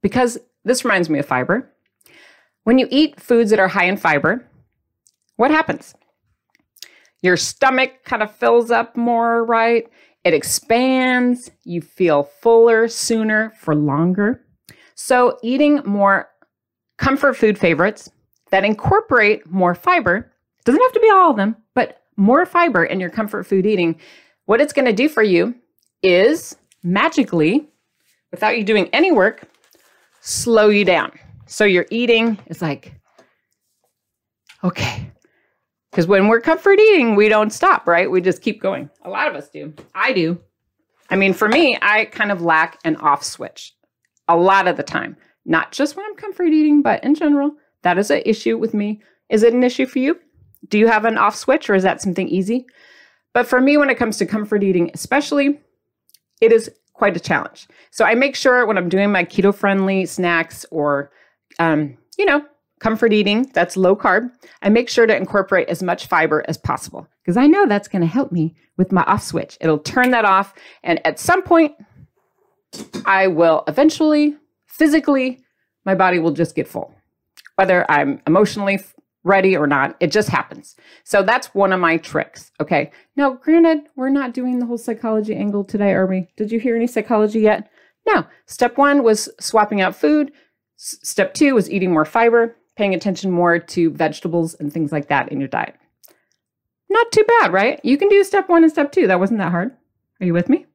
because 0.03 0.39
this 0.65 0.85
reminds 0.85 1.09
me 1.09 1.21
of 1.21 1.27
fiber. 1.27 1.71
When 2.65 2.79
you 2.79 2.89
eat 2.91 3.21
foods 3.21 3.51
that 3.51 3.61
are 3.61 3.69
high 3.69 3.85
in 3.85 3.97
fiber, 3.97 4.49
what 5.37 5.51
happens? 5.51 5.95
Your 7.21 7.37
stomach 7.37 8.03
kind 8.05 8.23
of 8.23 8.35
fills 8.35 8.71
up 8.71 8.97
more, 8.97 9.45
right? 9.45 9.89
It 10.25 10.35
expands. 10.35 11.51
You 11.65 11.83
feel 11.83 12.25
fuller 12.25 12.89
sooner 12.89 13.53
for 13.59 13.75
longer. 13.75 14.41
So, 14.95 15.39
eating 15.43 15.83
more 15.85 16.29
comfort 16.99 17.37
food 17.37 17.59
favorites 17.59 18.11
that 18.51 18.65
incorporate 18.65 19.47
more 19.51 19.75
fiber 19.75 20.33
doesn't 20.65 20.81
have 20.81 20.93
to 20.93 21.01
be 21.01 21.11
all 21.11 21.31
of 21.31 21.37
them, 21.37 21.57
but 21.75 22.03
more 22.17 22.47
fiber 22.47 22.85
in 22.85 23.01
your 23.01 23.11
comfort 23.11 23.45
food 23.45 23.67
eating. 23.67 23.99
What 24.53 24.61
it's 24.61 24.75
going 24.75 24.85
to 24.85 24.93
do 24.93 25.09
for 25.09 25.23
you 25.23 25.55
is 26.03 26.59
magically, 26.83 27.71
without 28.31 28.59
you 28.59 28.65
doing 28.65 28.91
any 28.93 29.11
work, 29.11 29.49
slow 30.21 30.69
you 30.69 30.85
down. 30.85 31.11
So 31.47 31.65
your 31.65 31.87
eating 31.89 32.39
is 32.49 32.61
like, 32.61 32.93
okay. 34.63 35.11
Because 35.91 36.07
when 36.07 36.29
we're 36.29 36.43
comfort 36.43 36.79
eating, 36.79 37.17
we 37.17 37.31
don't 37.31 37.51
stop, 37.51 37.87
right? 37.87 38.11
We 38.11 38.21
just 38.21 38.43
keep 38.43 38.61
going. 38.61 38.91
A 39.07 39.09
lot 39.09 39.27
of 39.27 39.35
us 39.37 39.49
do. 39.49 39.73
I 39.95 40.13
do. 40.13 40.39
I 41.09 41.17
mean, 41.17 41.33
for 41.33 41.49
me, 41.49 41.79
I 41.81 42.05
kind 42.05 42.31
of 42.31 42.43
lack 42.43 42.79
an 42.85 42.97
off 42.97 43.25
switch 43.25 43.75
a 44.29 44.37
lot 44.37 44.69
of 44.69 44.77
the 44.77 44.83
time, 44.83 45.17
not 45.47 45.73
just 45.73 45.97
when 45.97 46.05
I'm 46.05 46.17
comfort 46.17 46.49
eating, 46.49 46.83
but 46.83 47.03
in 47.03 47.15
general. 47.15 47.53
That 47.85 47.97
is 47.97 48.11
an 48.11 48.21
issue 48.27 48.59
with 48.59 48.75
me. 48.75 49.01
Is 49.31 49.45
it 49.45 49.55
an 49.55 49.65
issue 49.65 49.87
for 49.87 49.99
you? 49.99 50.21
Do 50.69 50.79
you 50.79 50.89
have 50.89 51.07
an 51.07 51.17
off 51.17 51.37
switch 51.37 51.71
or 51.71 51.75
is 51.75 51.85
that 51.85 52.03
something 52.03 52.29
easy? 52.29 52.67
But 53.35 53.47
for 53.47 53.61
me, 53.61 53.77
when 53.77 53.91
it 53.91 53.97
comes 53.97 54.19
to 54.19 54.27
comfort 54.27 54.63
eating, 54.63 54.91
especially, 54.95 55.61
it 56.41 56.53
is 56.53 56.71
quite 56.93 57.17
a 57.17 57.21
challenge. 57.21 57.67
So 57.91 58.05
I 58.05 58.15
make 58.15 58.37
sure 58.37 58.67
when 58.67 58.79
I'm 58.79 58.89
doing 58.89 59.11
my 59.11 59.25
keto 59.25 59.55
friendly 59.55 60.07
snacks 60.07 60.67
or, 60.71 61.11
um, 61.59 61.97
you 62.19 62.25
know, 62.25 62.45
comfort 62.81 63.13
eating 63.13 63.51
that's 63.55 63.77
low 63.77 63.97
carb, 63.97 64.31
I 64.61 64.69
make 64.69 64.89
sure 64.89 65.07
to 65.07 65.17
incorporate 65.17 65.69
as 65.69 65.83
much 65.83 66.07
fiber 66.07 66.45
as 66.49 66.59
possible 66.59 67.09
because 67.23 67.37
I 67.37 67.47
know 67.47 67.67
that's 67.67 67.89
going 67.89 68.03
to 68.03 68.09
help 68.09 68.33
me 68.33 68.55
with 68.77 68.93
my 68.93 69.03
off 69.05 69.23
switch. 69.23 69.57
It'll 69.61 69.79
turn 69.79 70.11
that 70.11 70.25
off. 70.25 70.55
And 70.83 71.05
at 71.07 71.19
some 71.19 71.43
point, 71.43 71.75
I 73.07 73.29
will 73.29 73.65
eventually, 73.69 74.37
physically, 74.67 75.41
my 75.85 75.95
body 75.95 76.19
will 76.19 76.33
just 76.33 76.55
get 76.55 76.69
full. 76.69 76.95
Whether 77.57 77.89
I'm 77.91 78.21
emotionally 78.27 78.81
ready 79.25 79.57
or 79.57 79.67
not. 79.67 79.97
It 80.01 80.11
just 80.11 80.29
happens. 80.29 80.77
So 81.05 81.23
that's 81.23 81.55
one 81.55 81.73
of 81.73 81.81
my 81.81 81.97
tricks. 81.97 82.51
Okay. 82.61 82.91
Now, 83.17 83.35
granted, 83.35 83.89
we're 83.97 84.09
not 84.09 84.35
doing 84.35 84.59
the 84.59 84.67
whole 84.67 84.79
psychology 84.79 85.35
angle 85.35 85.65
today, 85.65 85.93
are 85.93 86.07
we? 86.07 86.29
Did 86.37 86.51
you 86.51 86.59
hear 86.59 86.75
any 86.75 86.87
psychology 86.87 87.41
yet? 87.41 87.71
No. 88.07 88.27
Step 88.47 88.77
one 88.77 89.03
was 89.03 89.29
swapping 89.39 89.81
out 89.81 89.95
food. 89.95 90.33
S- 90.79 90.99
step 91.03 91.35
two 91.35 91.55
was 91.55 91.71
eating 91.71 91.93
more 91.93 92.05
fiber, 92.05 92.57
paying 92.77 92.95
attention 92.95 93.31
more 93.31 93.59
to 93.59 93.91
vegetables 93.91 94.55
and 94.55 94.73
things 94.73 94.91
like 94.91 95.09
that 95.09 95.31
in 95.31 95.39
your 95.39 95.49
diet. 95.49 95.77
Not 96.89 97.13
too 97.13 97.25
bad, 97.41 97.53
right? 97.53 97.81
You 97.85 97.97
can 97.97 98.09
do 98.09 98.25
step 98.25 98.49
one 98.49 98.65
and 98.65 98.73
step 98.73 98.93
two. 98.93 99.07
That 99.07 99.21
wasn't 99.21 99.39
that 99.39 99.53
hard. 99.53 99.77
Are 100.21 100.27
you 100.27 100.35
with 100.35 100.49
me? 100.49 100.67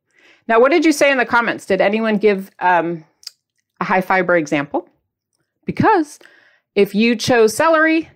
Now, 0.47 0.59
what 0.59 0.71
did 0.71 0.85
you 0.85 0.93
say 0.93 1.11
in 1.11 1.17
the 1.17 1.25
comments? 1.25 1.65
Did 1.65 1.81
anyone 1.81 2.17
give 2.17 2.49
um, 2.59 3.03
a 3.81 3.83
high 3.83 4.01
fiber 4.01 4.37
example? 4.37 4.87
Because 5.65 6.19
if 6.75 6.95
you 6.95 7.15
chose 7.15 7.53
celery, 7.53 8.09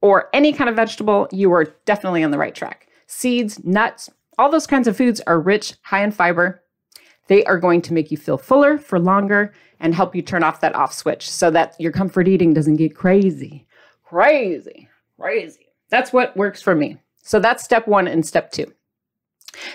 or 0.00 0.28
any 0.32 0.52
kind 0.52 0.68
of 0.70 0.76
vegetable, 0.76 1.28
you 1.32 1.52
are 1.52 1.64
definitely 1.84 2.22
on 2.22 2.30
the 2.30 2.38
right 2.38 2.54
track. 2.54 2.88
Seeds, 3.06 3.64
nuts, 3.64 4.10
all 4.38 4.50
those 4.50 4.66
kinds 4.66 4.86
of 4.86 4.96
foods 4.96 5.20
are 5.26 5.40
rich, 5.40 5.74
high 5.82 6.02
in 6.02 6.10
fiber. 6.10 6.62
They 7.28 7.44
are 7.44 7.58
going 7.58 7.82
to 7.82 7.94
make 7.94 8.10
you 8.10 8.16
feel 8.16 8.38
fuller 8.38 8.78
for 8.78 8.98
longer 8.98 9.52
and 9.80 9.94
help 9.94 10.14
you 10.14 10.22
turn 10.22 10.42
off 10.42 10.60
that 10.60 10.74
off 10.74 10.92
switch 10.92 11.28
so 11.28 11.50
that 11.50 11.74
your 11.78 11.92
comfort 11.92 12.28
eating 12.28 12.54
doesn't 12.54 12.76
get 12.76 12.94
crazy. 12.94 13.66
Crazy, 14.04 14.88
crazy. 15.18 15.66
That's 15.90 16.12
what 16.12 16.36
works 16.36 16.62
for 16.62 16.74
me. 16.74 16.98
So 17.22 17.40
that's 17.40 17.64
step 17.64 17.88
one 17.88 18.06
and 18.06 18.24
step 18.24 18.52
two. 18.52 18.72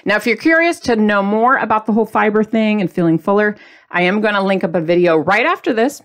Now, 0.06 0.16
if 0.16 0.28
you're 0.28 0.38
curious 0.38 0.80
to 0.82 0.96
know 0.96 1.24
more 1.24 1.58
about 1.58 1.86
the 1.86 1.94
whole 1.94 2.06
fiber 2.06 2.44
thing 2.44 2.82
and 2.82 2.92
feeling 2.92 3.18
fuller, 3.18 3.58
I 3.90 4.04
am 4.04 4.22
going 4.22 4.36
to 4.36 4.42
link 4.42 4.64
up 4.64 4.76
a 4.76 4.82
video 4.82 5.18
right 5.18 5.46
after 5.46 5.74
this 5.74 6.02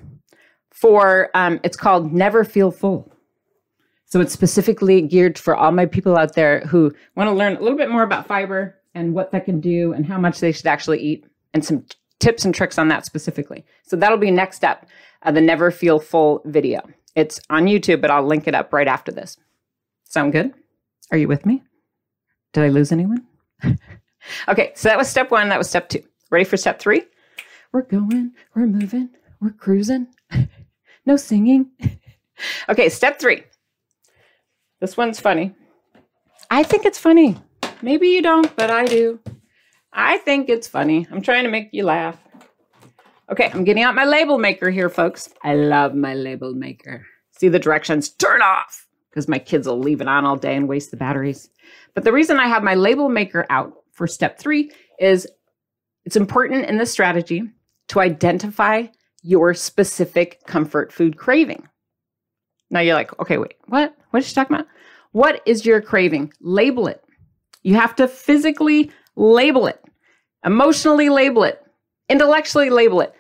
for 0.73 1.31
um, 1.35 1.61
it's 1.63 1.77
called 1.77 2.13
Never 2.13 2.43
Feel 2.43 2.71
Full. 2.71 3.13
So 4.07 4.21
it's 4.21 4.33
specifically 4.33 5.03
geared 5.03 5.37
for 5.37 5.57
all 5.57 5.73
my 5.73 5.85
people 5.85 6.17
out 6.17 6.35
there 6.35 6.61
who 6.61 6.95
want 7.17 7.29
to 7.29 7.35
learn 7.35 7.57
a 7.57 7.61
little 7.61 7.77
bit 7.77 7.91
more 7.91 8.05
about 8.05 8.27
fiber 8.27 8.77
and 8.95 9.15
what 9.15 9.33
that 9.33 9.45
can 9.45 9.61
do 9.61 9.93
and 9.93 10.07
how 10.07 10.19
much 10.19 10.39
they 10.39 10.53
should 10.53 10.67
actually 10.67 11.01
eat 11.01 11.27
and 11.53 11.65
some 11.65 11.83
t- 11.83 11.97
tips 12.21 12.45
and 12.45 12.55
tricks 12.55 12.79
on 12.79 12.89
that 12.89 13.05
specifically. 13.05 13.65
So 13.83 13.97
that'll 13.97 14.17
be 14.17 14.31
next 14.31 14.65
up, 14.65 14.87
uh, 15.23 15.33
the 15.33 15.41
Never 15.41 15.73
Feel 15.73 15.99
Full 15.99 16.41
video. 16.45 16.83
It's 17.17 17.41
on 17.51 17.67
YouTube, 17.67 18.01
but 18.01 18.13
I'll 18.13 18.25
link 18.25 18.47
it 18.47 18.55
up 18.55 18.73
right 18.73 18.87
after 18.87 19.11
this. 19.11 19.39
Sound 20.05 20.33
good? 20.33 20.55
Are 21.11 21.19
you 21.19 21.27
with 21.27 21.45
me? 21.45 21.65
Did 22.53 22.63
I 22.63 22.69
lose 22.69 22.93
anyone? 22.93 23.27
okay, 24.49 24.73
so 24.77 24.89
that 24.89 24.99
was 24.99 25.09
step 25.09 25.33
one. 25.33 25.49
That 25.49 25.59
was 25.59 25.69
step 25.69 25.89
two. 25.89 26.03
Ready 26.31 26.45
for 26.45 26.57
step 26.57 26.79
three? 26.79 27.03
We're 27.73 27.83
going, 27.83 28.33
we're 28.55 28.67
moving, 28.67 29.11
we're 29.41 29.51
cruising. 29.51 30.07
no 31.07 31.17
singing. 31.17 31.71
okay, 32.69 32.89
step 32.89 33.19
three 33.19 33.43
this 34.81 34.97
one's 34.97 35.21
funny. 35.21 35.55
I 36.51 36.63
think 36.63 36.85
it's 36.85 36.99
funny. 36.99 37.37
Maybe 37.83 38.09
you 38.09 38.23
don't, 38.23 38.55
but 38.57 38.71
I 38.71 38.85
do. 38.85 39.21
I 39.93 40.19
think 40.19 40.49
it's 40.49 40.69
funny. 40.69 41.07
I'm 41.11 41.23
trying 41.23 41.45
to 41.45 41.51
make 41.51 41.71
you 41.73 41.85
laugh. 41.85 42.19
Okay, 43.31 43.51
I'm 43.53 43.65
getting 43.65 43.83
out 43.83 43.95
my 43.95 44.05
label 44.05 44.39
maker 44.39 44.71
here, 44.71 44.89
folks. 44.89 45.29
I 45.43 45.55
love 45.55 45.95
my 45.95 46.15
label 46.15 46.55
maker. 46.55 47.05
See 47.33 47.49
the 47.49 47.59
directions, 47.59 48.11
turn 48.11 48.41
off, 48.43 48.87
because 49.11 49.29
my 49.29 49.39
kids 49.39 49.67
will 49.67 49.79
leave 49.79 50.01
it 50.01 50.09
on 50.09 50.25
all 50.25 50.37
day 50.37 50.55
and 50.55 50.69
waste 50.69 50.91
the 50.91 50.97
batteries. 50.97 51.51
But 51.95 52.05
the 52.05 52.13
reason 52.13 52.39
I 52.39 52.47
have 52.47 52.63
my 52.63 52.75
label 52.75 53.09
maker 53.09 53.45
out 53.51 53.73
for 53.93 54.07
step 54.07 54.39
three 54.39 54.71
is 55.01 55.27
it's 56.05 56.17
important 56.17 56.67
in 56.67 56.79
this 56.79 56.93
strategy 56.93 57.43
to 57.89 58.01
identify 58.01 58.87
your 59.23 59.55
specific 59.55 60.41
comfort 60.47 60.93
food 60.93 61.17
craving. 61.17 61.69
Now 62.71 62.81
you're 62.81 62.95
like, 62.95 63.19
okay, 63.21 63.39
wait, 63.39 63.55
what? 63.67 63.97
What 64.11 64.21
is 64.21 64.29
she 64.29 64.35
talking 64.35 64.57
about? 64.57 64.69
What 65.13 65.43
is 65.47 65.65
your 65.65 65.81
craving? 65.81 66.33
Label 66.41 66.87
it. 66.89 67.03
You 67.63 67.75
have 67.75 67.97
to 67.97 68.07
physically 68.07 68.91
label 69.17 69.67
it, 69.67 69.83
emotionally 70.45 71.09
label 71.09 71.43
it, 71.43 71.65
intellectually 72.09 72.71
label 72.71 73.01
it. 73.01 73.15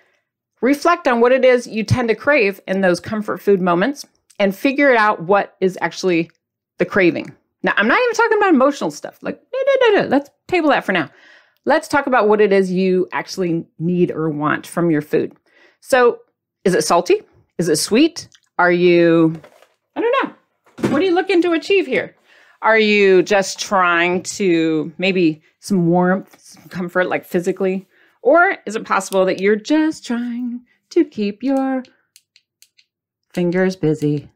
Reflect 0.60 1.08
on 1.08 1.20
what 1.20 1.32
it 1.32 1.44
is 1.44 1.66
you 1.66 1.84
tend 1.84 2.08
to 2.08 2.14
crave 2.14 2.60
in 2.66 2.80
those 2.80 3.00
comfort 3.00 3.40
food 3.40 3.60
moments 3.60 4.06
and 4.38 4.54
figure 4.54 4.94
out 4.94 5.22
what 5.22 5.56
is 5.60 5.78
actually 5.80 6.30
the 6.78 6.84
craving. 6.84 7.34
Now, 7.62 7.72
I'm 7.76 7.88
not 7.88 7.98
even 8.00 8.14
talking 8.14 8.38
about 8.38 8.54
emotional 8.54 8.90
stuff. 8.90 9.18
Like, 9.22 9.40
no, 9.52 9.58
no, 9.66 9.88
no, 9.88 10.02
no. 10.02 10.08
Let's 10.08 10.30
table 10.46 10.70
that 10.70 10.84
for 10.84 10.92
now. 10.92 11.10
Let's 11.64 11.88
talk 11.88 12.06
about 12.06 12.28
what 12.28 12.40
it 12.40 12.52
is 12.52 12.70
you 12.70 13.08
actually 13.12 13.66
need 13.78 14.12
or 14.12 14.30
want 14.30 14.66
from 14.66 14.90
your 14.90 15.02
food. 15.02 15.32
So, 15.80 16.18
is 16.64 16.74
it 16.74 16.84
salty? 16.84 17.22
Is 17.58 17.68
it 17.68 17.76
sweet? 17.76 18.28
Are 18.58 18.72
you, 18.72 19.40
I 19.94 20.00
don't 20.00 20.14
know. 20.22 20.88
What 20.90 21.02
are 21.02 21.04
you 21.04 21.14
looking 21.14 21.42
to 21.42 21.52
achieve 21.52 21.86
here? 21.86 22.16
Are 22.62 22.78
you 22.78 23.22
just 23.22 23.60
trying 23.60 24.22
to 24.24 24.92
maybe 24.96 25.42
some 25.60 25.88
warmth, 25.88 26.40
some 26.40 26.68
comfort, 26.68 27.08
like 27.08 27.24
physically? 27.24 27.86
Or 28.22 28.56
is 28.64 28.74
it 28.74 28.84
possible 28.84 29.26
that 29.26 29.40
you're 29.40 29.56
just 29.56 30.06
trying 30.06 30.62
to 30.90 31.04
keep 31.04 31.42
your 31.42 31.84
fingers 33.32 33.76
busy? 33.76 34.30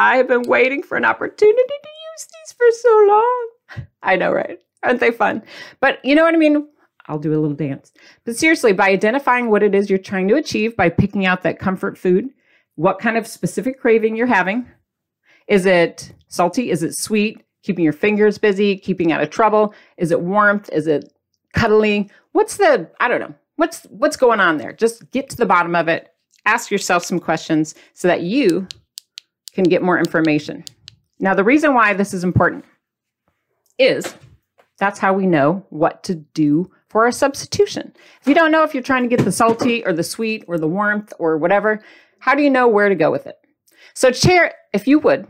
I've 0.00 0.26
been 0.26 0.42
waiting 0.42 0.82
for 0.82 0.96
an 0.96 1.04
opportunity 1.04 1.56
to 1.56 1.88
use 2.12 2.26
these 2.26 2.52
for 2.52 2.66
so 2.72 3.04
long. 3.06 3.86
I 4.02 4.16
know, 4.16 4.32
right? 4.32 4.58
Aren't 4.82 5.00
they 5.00 5.12
fun? 5.12 5.42
But 5.78 6.04
you 6.04 6.14
know 6.14 6.24
what 6.24 6.34
I 6.34 6.38
mean? 6.38 6.66
I'll 7.06 7.18
do 7.18 7.32
a 7.32 7.38
little 7.38 7.56
dance. 7.56 7.92
But 8.24 8.36
seriously, 8.36 8.72
by 8.72 8.88
identifying 8.88 9.48
what 9.48 9.62
it 9.62 9.74
is 9.74 9.88
you're 9.88 9.98
trying 9.98 10.26
to 10.28 10.36
achieve, 10.36 10.76
by 10.76 10.88
picking 10.88 11.24
out 11.24 11.42
that 11.42 11.58
comfort 11.58 11.96
food, 11.96 12.30
what 12.76 12.98
kind 12.98 13.16
of 13.16 13.26
specific 13.26 13.80
craving 13.80 14.16
you're 14.16 14.26
having. 14.26 14.66
Is 15.48 15.66
it 15.66 16.12
salty? 16.28 16.70
Is 16.70 16.82
it 16.82 16.96
sweet? 16.96 17.42
Keeping 17.62 17.84
your 17.84 17.92
fingers 17.92 18.38
busy, 18.38 18.76
keeping 18.76 19.12
out 19.12 19.22
of 19.22 19.30
trouble? 19.30 19.74
Is 19.98 20.10
it 20.10 20.20
warmth? 20.22 20.70
Is 20.72 20.86
it 20.86 21.12
cuddling? 21.52 22.10
What's 22.32 22.56
the, 22.56 22.90
I 23.00 23.08
don't 23.08 23.20
know. 23.20 23.34
What's 23.56 23.82
what's 23.90 24.16
going 24.16 24.40
on 24.40 24.56
there? 24.56 24.72
Just 24.72 25.10
get 25.10 25.28
to 25.28 25.36
the 25.36 25.44
bottom 25.44 25.76
of 25.76 25.86
it. 25.86 26.14
Ask 26.46 26.70
yourself 26.70 27.04
some 27.04 27.20
questions 27.20 27.74
so 27.92 28.08
that 28.08 28.22
you 28.22 28.66
can 29.52 29.64
get 29.64 29.82
more 29.82 29.98
information. 29.98 30.64
Now, 31.18 31.34
the 31.34 31.44
reason 31.44 31.74
why 31.74 31.92
this 31.92 32.14
is 32.14 32.24
important 32.24 32.64
is 33.78 34.14
that's 34.78 34.98
how 34.98 35.12
we 35.12 35.26
know 35.26 35.66
what 35.68 36.02
to 36.04 36.14
do 36.14 36.70
for 36.88 37.06
a 37.06 37.12
substitution. 37.12 37.92
If 38.22 38.26
you 38.26 38.34
don't 38.34 38.50
know 38.50 38.62
if 38.62 38.72
you're 38.72 38.82
trying 38.82 39.02
to 39.02 39.14
get 39.14 39.26
the 39.26 39.32
salty 39.32 39.84
or 39.84 39.92
the 39.92 40.02
sweet 40.02 40.44
or 40.48 40.56
the 40.56 40.66
warmth 40.66 41.12
or 41.18 41.36
whatever, 41.36 41.82
how 42.20 42.34
do 42.34 42.42
you 42.42 42.50
know 42.50 42.68
where 42.68 42.88
to 42.88 42.94
go 42.94 43.10
with 43.10 43.26
it? 43.26 43.36
So, 43.94 44.12
share, 44.12 44.54
if 44.72 44.86
you 44.86 44.98
would, 45.00 45.26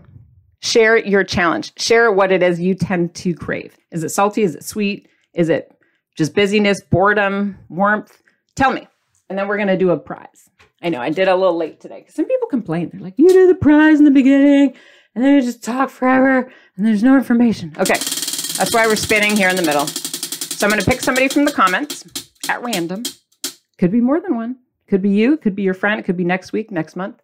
share 0.61 0.97
your 0.97 1.25
challenge. 1.25 1.73
Share 1.81 2.13
what 2.13 2.31
it 2.31 2.43
is 2.43 2.61
you 2.61 2.75
tend 2.75 3.15
to 3.17 3.35
crave. 3.35 3.77
Is 3.91 4.05
it 4.05 4.11
salty? 4.11 4.43
Is 4.43 4.55
it 4.55 4.65
sweet? 4.65 5.09
Is 5.35 5.49
it 5.49 5.75
just 6.17 6.35
busyness, 6.35 6.81
boredom, 6.83 7.59
warmth? 7.69 8.21
Tell 8.57 8.73
me. 8.73 8.87
And 9.29 9.39
then 9.39 9.49
we're 9.49 9.57
going 9.57 9.69
to 9.69 9.77
do 9.77 9.91
a 9.91 9.97
prize. 9.97 10.51
I 10.83 10.89
know 10.89 11.01
I 11.01 11.11
did 11.11 11.29
a 11.29 11.37
little 11.37 11.57
late 11.57 11.81
today 11.81 12.01
because 12.01 12.15
some 12.15 12.27
people 12.27 12.49
complain. 12.49 12.91
They're 12.91 13.01
like, 13.01 13.15
you 13.17 13.29
do 13.29 13.47
the 13.47 13.55
prize 13.55 13.99
in 13.99 14.05
the 14.05 14.11
beginning 14.11 14.75
and 15.15 15.25
then 15.25 15.35
you 15.35 15.43
just 15.43 15.63
talk 15.63 15.91
forever 15.91 16.51
and 16.77 16.87
there's 16.87 17.03
no 17.03 17.17
information. 17.17 17.75
Okay. 17.79 17.95
That's 17.95 18.75
why 18.75 18.87
we're 18.87 18.97
spinning 18.97 19.37
here 19.37 19.49
in 19.49 19.57
the 19.57 19.63
middle. 19.63 19.87
So 19.87 20.67
I'm 20.67 20.71
going 20.71 20.81
to 20.81 20.91
pick 20.91 21.01
somebody 21.01 21.29
from 21.29 21.45
the 21.45 21.53
comments 21.53 22.05
at 22.49 22.63
random. 22.63 23.05
Could 23.79 23.93
be 23.93 24.01
more 24.01 24.21
than 24.21 24.37
one. 24.37 24.57
Could 24.91 25.03
be 25.03 25.11
you, 25.11 25.37
could 25.37 25.55
be 25.55 25.63
your 25.63 25.75
friend, 25.75 26.01
it 26.01 26.03
could 26.03 26.17
be 26.17 26.25
next 26.25 26.53
week, 26.53 26.73
next 26.73 26.97
month. 26.97 27.23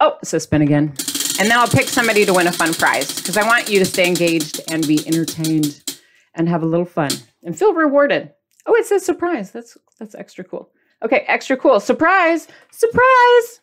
Oh, 0.00 0.16
so 0.24 0.38
spin 0.38 0.62
again. 0.62 0.94
And 1.38 1.50
then 1.50 1.58
I'll 1.58 1.68
pick 1.68 1.86
somebody 1.86 2.24
to 2.24 2.32
win 2.32 2.46
a 2.46 2.52
fun 2.52 2.72
prize 2.72 3.14
because 3.14 3.36
I 3.36 3.46
want 3.46 3.68
you 3.68 3.78
to 3.78 3.84
stay 3.84 4.06
engaged 4.06 4.62
and 4.70 4.88
be 4.88 5.06
entertained 5.06 5.98
and 6.34 6.48
have 6.48 6.62
a 6.62 6.66
little 6.66 6.86
fun 6.86 7.10
and 7.42 7.58
feel 7.58 7.74
rewarded. 7.74 8.32
Oh, 8.64 8.74
it 8.74 8.86
says 8.86 9.04
surprise. 9.04 9.50
That's 9.50 9.76
that's 9.98 10.14
extra 10.14 10.44
cool. 10.44 10.70
Okay, 11.02 11.26
extra 11.28 11.58
cool. 11.58 11.78
Surprise! 11.78 12.48
Surprise! 12.70 13.60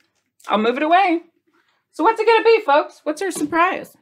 I'll 0.48 0.60
move 0.60 0.78
it 0.78 0.84
away. 0.84 1.22
So 1.94 2.04
what's 2.04 2.22
it 2.22 2.28
gonna 2.28 2.44
be, 2.44 2.62
folks? 2.62 3.02
What's 3.04 3.24
our 3.24 3.32
surprise? 3.32 3.98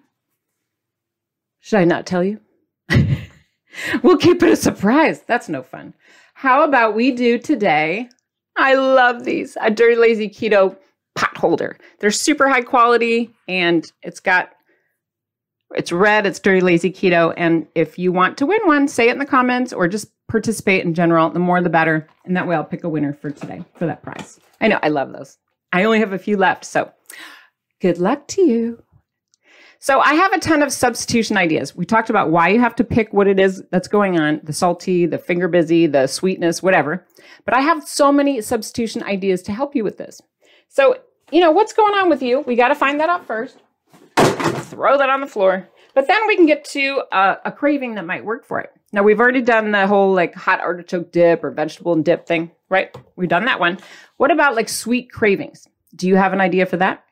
Should 1.62 1.80
I 1.80 1.86
not 1.86 2.06
tell 2.06 2.26
you? 2.26 2.42
we'll 4.04 4.18
keep 4.18 4.44
it 4.44 4.52
a 4.52 4.58
surprise. 4.58 5.22
That's 5.22 5.48
no 5.48 5.64
fun. 5.64 5.94
How 6.34 6.66
about 6.66 6.94
we 6.94 7.12
do 7.12 7.38
today? 7.38 8.10
I 8.60 8.76
love 8.76 9.24
these. 9.24 9.58
A 9.62 9.72
Dirty 9.72 9.96
Lazy 9.96 10.30
Keto 10.30 10.78
pot 11.20 11.38
holder. 11.38 11.78
They're 12.00 12.12
super 12.12 12.48
high 12.48 12.62
quality 12.62 13.34
and 13.48 13.92
it's 14.04 14.20
got 14.20 14.52
it's 15.76 15.92
red, 15.92 16.26
it's 16.26 16.40
dirty 16.40 16.62
lazy 16.62 16.92
keto 16.92 17.34
and 17.38 17.68
if 17.76 18.00
you 18.00 18.12
want 18.12 18.38
to 18.40 18.46
win 18.46 18.62
one, 18.66 18.88
say 18.88 19.10
it 19.10 19.12
in 19.12 19.20
the 19.20 19.26
comments 19.26 19.72
or 19.72 19.88
just 19.88 20.10
participate 20.28 20.84
in 20.84 20.94
general. 20.94 21.30
The 21.30 21.40
more 21.40 21.62
the 21.62 21.70
better. 21.70 22.08
And 22.26 22.36
that 22.36 22.48
way 22.48 22.56
I'll 22.56 22.64
pick 22.64 22.84
a 22.84 22.90
winner 22.90 23.14
for 23.14 23.32
today 23.32 23.64
for 23.76 23.86
that 23.86 24.02
prize. 24.02 24.40
I 24.62 24.68
know 24.68 24.80
I 24.82 24.90
love 24.90 25.12
those. 25.12 25.38
I 25.72 25.84
only 25.84 26.00
have 26.00 26.14
a 26.14 26.18
few 26.18 26.38
left, 26.38 26.66
so 26.66 26.92
good 27.82 27.98
luck 28.00 28.28
to 28.30 28.42
you. 28.42 28.84
So 29.80 30.00
I 30.02 30.14
have 30.14 30.34
a 30.34 30.40
ton 30.40 30.62
of 30.62 30.74
substitution 30.74 31.38
ideas. 31.38 31.76
We 31.76 31.86
talked 31.86 32.10
about 32.10 32.30
why 32.30 32.50
you 32.50 32.60
have 32.60 32.76
to 32.76 32.84
pick 32.84 33.14
what 33.14 33.28
it 33.28 33.40
is 33.40 33.64
that's 33.72 33.88
going 33.88 34.20
on, 34.20 34.42
the 34.44 34.54
salty, 34.54 35.06
the 35.06 35.18
finger 35.18 35.48
busy, 35.48 35.88
the 35.88 36.08
sweetness, 36.08 36.62
whatever. 36.62 37.06
But 37.46 37.54
I 37.54 37.62
have 37.62 37.88
so 37.88 38.12
many 38.12 38.42
substitution 38.42 39.04
ideas 39.04 39.42
to 39.44 39.54
help 39.54 39.76
you 39.76 39.84
with 39.84 39.98
this. 39.98 40.22
So 40.68 40.98
you 41.32 41.42
know, 41.42 41.52
what's 41.52 41.74
going 41.74 41.94
on 41.94 42.10
with 42.10 42.22
you? 42.22 42.42
We 42.42 42.56
got 42.56 42.70
to 42.70 42.76
find 42.76 43.00
that 43.00 43.10
out 43.10 43.26
first. 43.26 43.58
Throw 44.18 44.98
that 44.98 45.10
on 45.10 45.22
the 45.22 45.28
floor. 45.28 45.68
But 45.94 46.08
then 46.08 46.28
we 46.28 46.36
can 46.36 46.46
get 46.46 46.66
to 46.66 47.04
a, 47.12 47.38
a 47.46 47.52
craving 47.52 47.96
that 47.96 48.06
might 48.06 48.26
work 48.26 48.46
for 48.46 48.60
it. 48.60 48.72
Now, 48.92 49.04
we've 49.04 49.20
already 49.20 49.42
done 49.42 49.72
the 49.72 49.86
whole 49.86 50.14
like 50.14 50.34
hot 50.34 50.60
artichoke 50.60 51.12
dip 51.12 51.44
or 51.44 51.52
vegetable 51.52 51.94
and 51.94 52.04
dip 52.04 52.26
thing, 52.26 52.52
right? 52.70 52.96
We've 53.16 53.30
done 53.30 53.46
that 53.46 53.60
one. 53.60 53.80
What 54.18 54.32
about 54.32 54.56
like 54.56 54.70
sweet 54.70 55.12
cravings? 55.12 55.68
Do 55.96 56.08
you 56.08 56.16
have 56.16 56.34
an 56.34 56.42
idea 56.42 56.66
for 56.66 56.78
that? 56.78 57.04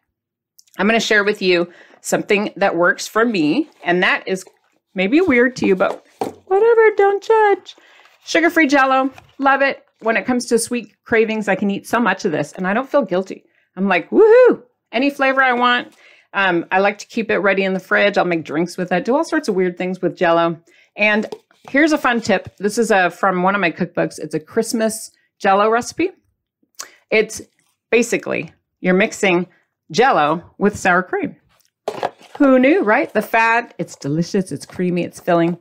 I'm 0.77 0.87
going 0.87 0.99
to 0.99 1.05
share 1.05 1.23
with 1.23 1.41
you 1.41 1.71
something 2.07 2.51
that 2.55 2.75
works 2.75 3.07
for 3.07 3.25
me, 3.25 3.69
and 3.83 4.01
that 4.01 4.27
is 4.27 4.45
maybe 4.95 5.21
weird 5.21 5.55
to 5.57 5.67
you, 5.67 5.75
but 5.75 6.05
whatever, 6.45 6.91
don't 6.95 7.23
judge. 7.23 7.75
Sugar 8.25 8.49
free 8.49 8.67
jello, 8.67 9.11
love 9.37 9.61
it. 9.61 9.83
When 9.99 10.17
it 10.17 10.25
comes 10.25 10.45
to 10.47 10.59
sweet 10.59 10.93
cravings, 11.05 11.47
I 11.47 11.55
can 11.55 11.71
eat 11.71 11.87
so 11.87 11.99
much 11.99 12.25
of 12.25 12.31
this 12.31 12.51
and 12.53 12.67
I 12.67 12.73
don't 12.73 12.89
feel 12.89 13.03
guilty. 13.03 13.43
I'm 13.75 13.87
like, 13.87 14.09
woohoo, 14.09 14.63
any 14.91 15.09
flavor 15.09 15.41
I 15.41 15.53
want. 15.53 15.93
Um, 16.33 16.65
I 16.71 16.79
like 16.79 16.97
to 16.99 17.07
keep 17.07 17.31
it 17.31 17.39
ready 17.39 17.63
in 17.63 17.73
the 17.73 17.79
fridge. 17.79 18.17
I'll 18.17 18.25
make 18.25 18.43
drinks 18.43 18.77
with 18.77 18.91
it, 18.91 19.05
do 19.05 19.15
all 19.15 19.23
sorts 19.23 19.47
of 19.47 19.55
weird 19.55 19.77
things 19.77 20.01
with 20.01 20.17
jello. 20.17 20.59
And 20.95 21.25
here's 21.69 21.93
a 21.93 21.97
fun 21.97 22.21
tip. 22.21 22.55
This 22.57 22.77
is 22.77 22.91
a, 22.91 22.97
uh, 22.97 23.09
from 23.09 23.43
one 23.43 23.55
of 23.55 23.61
my 23.61 23.71
cookbooks. 23.71 24.19
It's 24.19 24.35
a 24.35 24.39
Christmas 24.39 25.11
jello 25.39 25.69
recipe. 25.69 26.11
It's 27.09 27.41
basically 27.91 28.53
you're 28.81 28.93
mixing 28.93 29.47
jello 29.91 30.43
with 30.57 30.77
sour 30.77 31.01
cream. 31.01 31.37
Who 32.37 32.59
knew, 32.59 32.83
right? 32.83 33.11
The 33.11 33.23
fat, 33.23 33.73
it's 33.79 33.95
delicious, 33.95 34.51
it's 34.51 34.65
creamy, 34.65 35.03
it's 35.03 35.19
filling. 35.19 35.57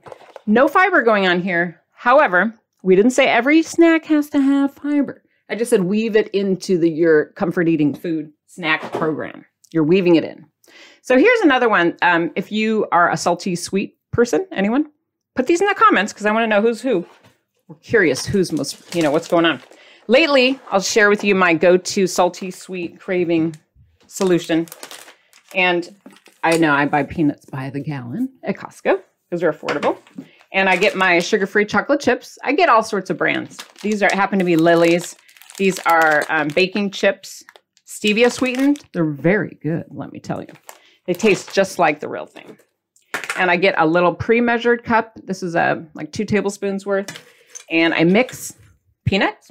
No 0.47 0.69
fiber 0.69 1.03
going 1.03 1.27
on 1.27 1.41
here. 1.41 1.81
However, 1.93 2.55
we 2.83 2.95
didn't 2.95 3.13
say 3.13 3.29
every 3.29 3.63
snack 3.63 4.05
has 4.05 4.29
to 4.31 4.41
have 4.41 4.75
fiber. 4.75 5.23
I 5.49 5.55
just 5.55 5.71
said 5.71 5.85
weave 5.85 6.17
it 6.17 6.29
into 6.29 6.77
the 6.77 6.91
your 6.91 7.33
comfort 7.33 7.69
eating 7.69 7.95
food 7.95 8.31
snack 8.47 8.93
program. 8.93 9.47
You're 9.73 9.85
weaving 9.85 10.17
it 10.17 10.25
in. 10.25 10.45
So 11.01 11.17
here's 11.17 11.41
another 11.41 11.71
one. 11.71 11.97
Um, 12.03 12.31
if 12.37 12.53
you 12.53 12.87
are 12.93 13.11
a 13.11 13.17
salty 13.17 13.57
sweet 13.57 13.97
person, 14.11 14.47
anyone, 14.53 14.91
put 15.35 15.47
these 15.47 15.63
in 15.63 15.69
the 15.69 15.75
comments 15.75 16.13
because 16.13 16.27
I 16.27 16.33
want 16.33 16.43
to 16.43 16.47
know 16.47 16.61
who's 16.61 16.83
who. 16.83 17.07
We're 17.69 17.77
curious 17.77 18.27
who's 18.27 18.53
most, 18.53 18.95
you 18.95 19.03
know, 19.03 19.11
what's 19.11 19.29
going 19.29 19.47
on. 19.47 19.63
Lately, 20.09 20.61
I'll 20.71 20.83
share 20.83 21.09
with 21.09 21.25
you 21.25 21.35
my 21.35 21.55
go-to 21.55 22.07
salty 22.07 22.51
sweet 22.51 23.01
craving 23.01 23.57
solution. 24.07 24.67
And 25.55 25.97
I 26.47 26.59
know 26.59 26.73
I 26.73 26.87
buy 26.87 27.03
peanuts 27.03 27.45
by 27.45 27.71
the 27.71 27.81
gallon 27.81 28.29
at 28.45 28.57
Costco 28.57 29.03
because 29.29 29.41
they're 29.41 29.53
affordable. 29.53 29.99
And 30.53 30.69
I 30.69 30.77
get 30.77 30.95
my 30.95 31.19
sugar-free 31.19 31.65
chocolate 31.65 31.99
chips. 31.99 32.39
I 32.45 32.53
get 32.53 32.69
all 32.69 32.85
sorts 32.85 33.11
of 33.11 33.19
brands. 33.19 33.59
These 33.83 34.01
are 34.01 34.09
happen 34.13 34.39
to 34.39 34.45
be 34.45 34.55
Lily's. 34.55 35.17
These 35.57 35.81
are 35.81 36.25
um, 36.29 36.47
baking 36.47 36.93
chips, 36.93 37.43
stevia 37.85 38.31
sweetened. 38.31 38.85
They're 38.93 39.11
very 39.11 39.59
good, 39.61 39.87
let 39.91 40.13
me 40.13 40.21
tell 40.21 40.41
you. 40.41 40.53
They 41.07 41.15
taste 41.15 41.53
just 41.53 41.81
like 41.81 41.99
the 41.99 42.09
real 42.09 42.27
thing. 42.27 42.57
And 43.37 43.51
I 43.51 43.57
get 43.57 43.75
a 43.77 43.85
little 43.85 44.15
pre-measured 44.15 44.85
cup. 44.85 45.19
This 45.25 45.43
is 45.43 45.57
a 45.57 45.61
uh, 45.61 45.83
like 45.95 46.13
two 46.13 46.25
tablespoons 46.25 46.87
worth. 46.87 47.27
And 47.71 47.93
I 47.93 48.05
mix 48.05 48.55
peanuts. 49.05 49.51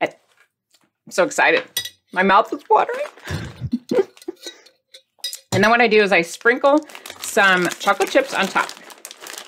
I'm 0.00 0.10
so 1.10 1.22
excited. 1.22 1.62
My 2.12 2.24
mouth 2.24 2.52
is 2.52 2.64
watering. 2.68 3.06
And 5.54 5.62
then 5.62 5.70
what 5.70 5.80
I 5.80 5.86
do 5.86 6.02
is 6.02 6.10
I 6.10 6.22
sprinkle 6.22 6.80
some 7.20 7.68
chocolate 7.78 8.10
chips 8.10 8.34
on 8.34 8.48
top. 8.48 8.68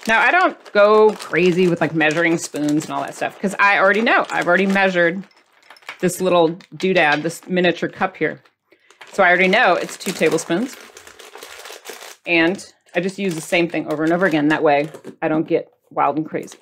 Now, 0.07 0.21
I 0.21 0.31
don't 0.31 0.73
go 0.73 1.11
crazy 1.15 1.67
with 1.67 1.81
like 1.81 1.95
measuring 1.95 2.39
spoons 2.39 2.85
and 2.85 2.93
all 2.93 3.03
that 3.03 3.17
stuff 3.17 3.35
because 3.35 3.57
I 3.59 3.81
already 3.81 4.03
know. 4.03 4.25
I've 4.31 4.47
already 4.47 4.67
measured 4.67 5.25
this 5.99 6.21
little 6.21 6.51
doodad, 6.77 7.23
this 7.23 7.47
miniature 7.49 7.89
cup 7.89 8.17
here. 8.17 8.41
So 9.13 9.25
I 9.25 9.29
already 9.29 9.49
know 9.49 9.75
it's 9.75 9.97
two 9.97 10.13
tablespoons. 10.13 10.77
And 12.25 12.73
I 12.95 13.01
just 13.01 13.19
use 13.19 13.35
the 13.35 13.41
same 13.41 13.69
thing 13.69 13.91
over 13.93 14.05
and 14.05 14.13
over 14.13 14.27
again. 14.27 14.47
That 14.47 14.63
way 14.63 14.89
I 15.23 15.29
don't 15.29 15.49
get 15.49 15.73
wild 15.91 16.19
and 16.19 16.27
crazy 16.27 16.59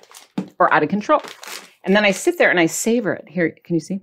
or 0.59 0.73
out 0.73 0.83
of 0.83 0.89
control. 0.89 1.21
And 1.85 1.95
then 1.95 2.07
I 2.07 2.13
sit 2.13 2.39
there 2.39 2.49
and 2.49 2.59
I 2.59 2.65
savor 2.65 3.13
it. 3.13 3.29
Here, 3.29 3.55
can 3.63 3.75
you 3.75 3.81
see? 3.81 4.01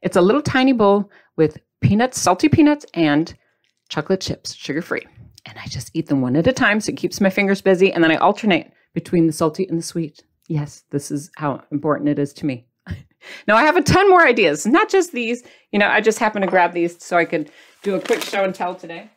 It's 0.00 0.16
a 0.16 0.22
little 0.22 0.40
tiny 0.40 0.72
bowl 0.72 1.10
with 1.36 1.58
peanuts, 1.82 2.18
salty 2.18 2.48
peanuts, 2.48 2.86
and 2.94 3.34
chocolate 3.90 4.22
chips, 4.22 4.54
sugar 4.54 4.80
free. 4.80 5.06
And 5.44 5.58
I 5.58 5.66
just 5.66 5.90
eat 5.94 6.06
them 6.06 6.22
one 6.22 6.36
at 6.36 6.46
a 6.46 6.52
time 6.52 6.80
so 6.80 6.90
it 6.90 6.96
keeps 6.96 7.20
my 7.20 7.28
fingers 7.28 7.60
busy. 7.60 7.92
And 7.92 8.02
then 8.02 8.10
I 8.10 8.16
alternate 8.16 8.72
between 8.94 9.26
the 9.26 9.32
salty 9.32 9.66
and 9.68 9.78
the 9.78 9.82
sweet. 9.82 10.22
Yes, 10.48 10.84
this 10.90 11.10
is 11.10 11.30
how 11.36 11.62
important 11.70 12.08
it 12.08 12.18
is 12.18 12.32
to 12.34 12.46
me. 12.46 12.66
now 13.46 13.56
I 13.56 13.64
have 13.64 13.76
a 13.76 13.82
ton 13.82 14.08
more 14.08 14.26
ideas, 14.26 14.66
not 14.66 14.88
just 14.88 15.12
these. 15.12 15.42
You 15.72 15.78
know, 15.78 15.88
I 15.88 16.00
just 16.00 16.18
happened 16.18 16.44
to 16.44 16.50
grab 16.50 16.72
these 16.72 17.02
so 17.02 17.16
I 17.16 17.24
could 17.24 17.50
do 17.82 17.94
a 17.94 18.00
quick 18.00 18.22
show 18.22 18.44
and 18.44 18.54
tell 18.54 18.74
today. 18.74 19.10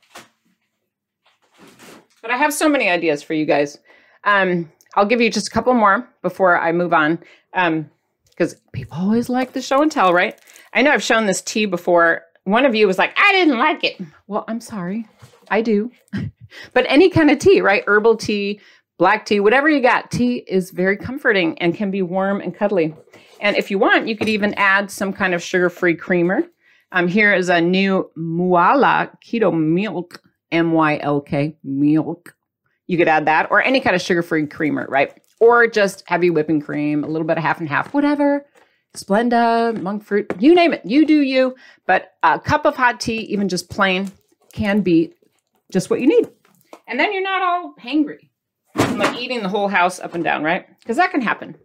But 2.22 2.32
I 2.32 2.38
have 2.38 2.54
so 2.54 2.70
many 2.70 2.90
ideas 2.90 3.22
for 3.22 3.34
you 3.34 3.46
guys. 3.46 3.78
Um, 4.24 4.72
I'll 4.96 5.06
give 5.06 5.22
you 5.22 5.30
just 5.30 5.48
a 5.48 5.52
couple 5.52 5.74
more 5.74 6.08
before 6.22 6.58
I 6.58 6.72
move 6.72 6.94
on. 6.94 7.20
because 7.52 8.54
um, 8.54 8.60
people 8.72 8.98
always 8.98 9.30
like 9.30 9.54
the 9.54 9.62
show 9.62 9.82
and 9.82 9.92
tell, 9.92 10.14
right? 10.14 10.40
I 10.74 10.82
know 10.82 10.92
I've 10.92 11.04
shown 11.04 11.26
this 11.26 11.42
tea 11.42 11.66
before. 11.66 12.24
One 12.46 12.66
of 12.66 12.76
you 12.76 12.88
was 12.88 12.98
like, 12.98 13.18
I 13.18 13.32
didn't 13.32 13.58
like 13.58 13.84
it. 13.84 14.02
Well, 14.28 14.44
I'm 14.48 14.60
sorry. 14.60 15.08
I 15.50 15.62
do. 15.62 15.92
but 16.74 16.86
any 16.90 17.10
kind 17.10 17.32
of 17.32 17.40
tea, 17.40 17.62
right? 17.62 17.84
Herbal 17.88 18.18
tea, 18.18 18.60
black 18.98 19.26
tea, 19.26 19.40
whatever 19.40 19.70
you 19.70 19.82
got, 19.82 20.12
tea 20.12 20.44
is 20.48 20.72
very 20.72 20.98
comforting 20.98 21.58
and 21.60 21.76
can 21.76 21.92
be 21.92 22.02
warm 22.02 22.42
and 22.42 22.56
cuddly. 22.56 22.96
And 23.40 23.56
if 23.56 23.72
you 23.72 23.78
want, 23.80 24.08
you 24.08 24.18
could 24.18 24.30
even 24.30 24.54
add 24.56 24.92
some 24.92 25.14
kind 25.14 25.34
of 25.34 25.42
sugar-free 25.42 25.96
creamer. 25.96 26.44
Um, 26.92 27.08
here 27.08 27.34
is 27.34 27.50
a 27.50 27.60
new 27.60 28.10
Mooala 28.18 29.12
Keto 29.22 29.54
Milk, 29.54 30.22
M-Y-L-K, 30.52 31.58
milk. 31.64 32.36
You 32.88 32.98
could 32.98 33.08
add 33.08 33.26
that 33.26 33.50
or 33.52 33.62
any 33.62 33.80
kind 33.80 33.96
of 33.96 34.02
sugar-free 34.02 34.48
creamer, 34.48 34.86
right? 34.90 35.14
Or 35.40 35.68
just 35.68 36.04
heavy 36.08 36.30
whipping 36.30 36.62
cream, 36.62 37.04
a 37.04 37.08
little 37.08 37.28
bit 37.28 37.38
of 37.38 37.44
half 37.44 37.60
and 37.60 37.68
half, 37.68 37.94
whatever. 37.94 38.46
Splenda, 38.96 39.80
monk 39.82 40.04
fruit, 40.04 40.32
you 40.40 40.54
name 40.54 40.74
it. 40.74 40.82
You 40.86 41.06
do 41.06 41.22
you. 41.22 41.56
But 41.88 42.14
a 42.22 42.40
cup 42.40 42.66
of 42.66 42.76
hot 42.76 43.00
tea, 43.00 43.22
even 43.22 43.50
just 43.50 43.70
plain, 43.70 44.12
can 44.54 44.82
be 44.82 45.14
just 45.72 45.90
what 45.90 46.00
you 46.00 46.08
need. 46.08 46.30
And 46.88 47.00
then 47.00 47.14
you're 47.14 47.24
not 47.24 47.42
all 47.42 47.74
hangry 47.82 48.30
like 48.76 49.18
eating 49.18 49.42
the 49.42 49.50
whole 49.50 49.68
house 49.68 50.00
up 50.00 50.14
and 50.14 50.24
down, 50.24 50.44
right? 50.44 50.68
Because 50.80 50.98
that 50.98 51.12
can 51.12 51.22
happen. 51.22 51.56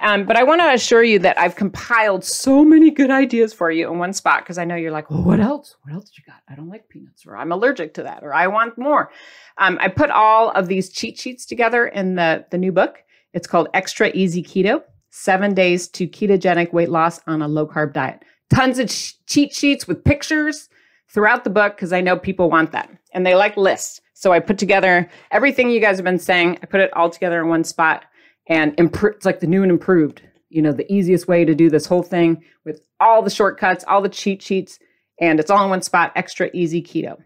Um, 0.00 0.24
but 0.24 0.36
I 0.36 0.42
want 0.44 0.62
to 0.62 0.72
assure 0.72 1.04
you 1.04 1.18
that 1.20 1.38
I've 1.38 1.56
compiled 1.56 2.24
so 2.24 2.64
many 2.64 2.90
good 2.90 3.10
ideas 3.10 3.52
for 3.52 3.70
you 3.70 3.90
in 3.90 3.98
one 3.98 4.14
spot 4.14 4.42
because 4.42 4.56
I 4.56 4.64
know 4.64 4.74
you're 4.74 4.92
like, 4.92 5.10
well, 5.10 5.22
what 5.22 5.40
else? 5.40 5.76
What 5.82 5.94
else 5.94 6.10
you 6.16 6.24
got? 6.26 6.40
I 6.48 6.54
don't 6.54 6.70
like 6.70 6.88
peanuts, 6.88 7.26
or 7.26 7.36
I'm 7.36 7.52
allergic 7.52 7.94
to 7.94 8.04
that, 8.04 8.22
or 8.22 8.32
I 8.32 8.46
want 8.46 8.78
more. 8.78 9.10
Um, 9.58 9.78
I 9.80 9.88
put 9.88 10.10
all 10.10 10.50
of 10.50 10.68
these 10.68 10.88
cheat 10.88 11.18
sheets 11.18 11.44
together 11.44 11.86
in 11.86 12.14
the, 12.14 12.46
the 12.50 12.56
new 12.56 12.72
book. 12.72 13.02
It's 13.34 13.46
called 13.46 13.68
Extra 13.74 14.10
Easy 14.14 14.42
Keto 14.42 14.82
Seven 15.10 15.54
Days 15.54 15.88
to 15.88 16.06
Ketogenic 16.06 16.72
Weight 16.72 16.88
Loss 16.90 17.20
on 17.26 17.42
a 17.42 17.48
Low 17.48 17.66
Carb 17.66 17.92
Diet. 17.92 18.22
Tons 18.52 18.78
of 18.78 18.88
ch- 18.88 19.16
cheat 19.26 19.52
sheets 19.52 19.86
with 19.86 20.04
pictures 20.04 20.68
throughout 21.12 21.44
the 21.44 21.50
book 21.50 21.76
because 21.76 21.92
I 21.92 22.00
know 22.00 22.16
people 22.16 22.50
want 22.50 22.72
that 22.72 22.88
and 23.12 23.26
they 23.26 23.34
like 23.34 23.56
lists. 23.56 24.00
So 24.14 24.32
I 24.32 24.40
put 24.40 24.58
together 24.58 25.08
everything 25.30 25.70
you 25.70 25.80
guys 25.80 25.96
have 25.96 26.04
been 26.04 26.18
saying. 26.18 26.58
I 26.62 26.66
put 26.66 26.80
it 26.80 26.92
all 26.94 27.10
together 27.10 27.40
in 27.40 27.48
one 27.48 27.64
spot 27.64 28.04
and 28.48 28.74
improve. 28.78 29.14
It's 29.16 29.26
like 29.26 29.40
the 29.40 29.46
new 29.46 29.62
and 29.62 29.70
improved. 29.72 30.22
you 30.50 30.60
know, 30.60 30.72
the 30.72 30.90
easiest 30.92 31.28
way 31.28 31.44
to 31.44 31.54
do 31.54 31.70
this 31.70 31.86
whole 31.86 32.02
thing 32.02 32.42
with 32.64 32.80
all 32.98 33.22
the 33.22 33.30
shortcuts, 33.30 33.84
all 33.86 34.02
the 34.02 34.08
cheat 34.08 34.42
sheets, 34.42 34.78
and 35.20 35.38
it's 35.40 35.50
all 35.50 35.62
in 35.64 35.70
one 35.70 35.82
spot, 35.82 36.12
extra 36.16 36.50
easy 36.52 36.82
keto. 36.82 37.16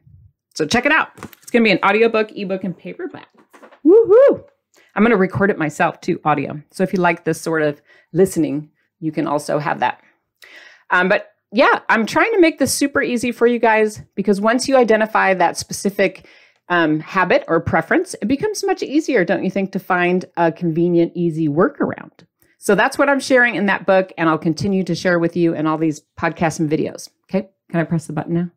So 0.55 0.66
check 0.66 0.87
it 0.87 0.92
out. 0.92 1.09
It's 1.42 1.51
going 1.51 1.64
to 1.64 1.68
be 1.68 1.73
an 1.73 1.81
audiobook, 1.83 2.31
ebook, 2.37 2.62
and 2.64 2.77
paperback. 2.77 3.29
Woohoo! 3.85 4.44
I'm 4.94 5.02
going 5.02 5.11
to 5.11 5.16
record 5.16 5.50
it 5.50 5.59
myself 5.59 6.00
too, 6.00 6.20
audio. 6.24 6.61
So 6.70 6.83
if 6.83 6.92
you 6.92 7.00
like 7.00 7.24
this 7.24 7.40
sort 7.40 7.62
of 7.62 7.80
listening, 8.12 8.70
you 9.00 9.12
can 9.12 9.26
also 9.26 9.59
have 9.59 9.80
that. 9.80 10.00
Um, 10.90 11.09
but 11.09 11.33
yeah, 11.52 11.80
I'm 11.88 12.07
trying 12.07 12.33
to 12.33 12.40
make 12.40 12.59
this 12.59 12.74
super 12.74 13.02
easy 13.02 13.33
for 13.33 13.46
you 13.46 13.59
guys 13.59 14.02
because 14.14 14.40
once 14.40 14.68
you 14.68 14.76
identify 14.76 15.35
that 15.35 15.57
specific 15.57 16.26
um, 16.68 17.00
habit 17.00 17.44
or 17.46 17.61
preference, 17.61 18.14
it 18.20 18.26
becomes 18.26 18.64
much 18.64 18.83
easier, 18.83 19.24
don't 19.24 19.44
you 19.44 19.50
think, 19.50 19.72
to 19.72 19.78
find 19.78 20.24
a 20.37 20.50
convenient, 20.50 21.12
easy 21.14 21.48
workaround. 21.48 22.26
So 22.59 22.74
that's 22.74 22.96
what 22.96 23.11
I'm 23.11 23.20
sharing 23.20 23.57
in 23.57 23.66
that 23.66 23.85
book, 23.85 24.11
and 24.16 24.28
I'll 24.28 24.38
continue 24.38 24.85
to 24.85 24.94
share 24.94 25.18
with 25.18 25.37
you 25.37 25.54
in 25.54 25.66
all 25.66 25.76
these 25.76 26.00
podcasts 26.18 26.59
and 26.59 26.70
videos. 26.70 27.11
Okay, 27.28 27.50
can 27.70 27.80
I 27.80 27.85
press 27.85 28.07
the 28.07 28.14
button 28.14 28.35
now? 28.35 28.50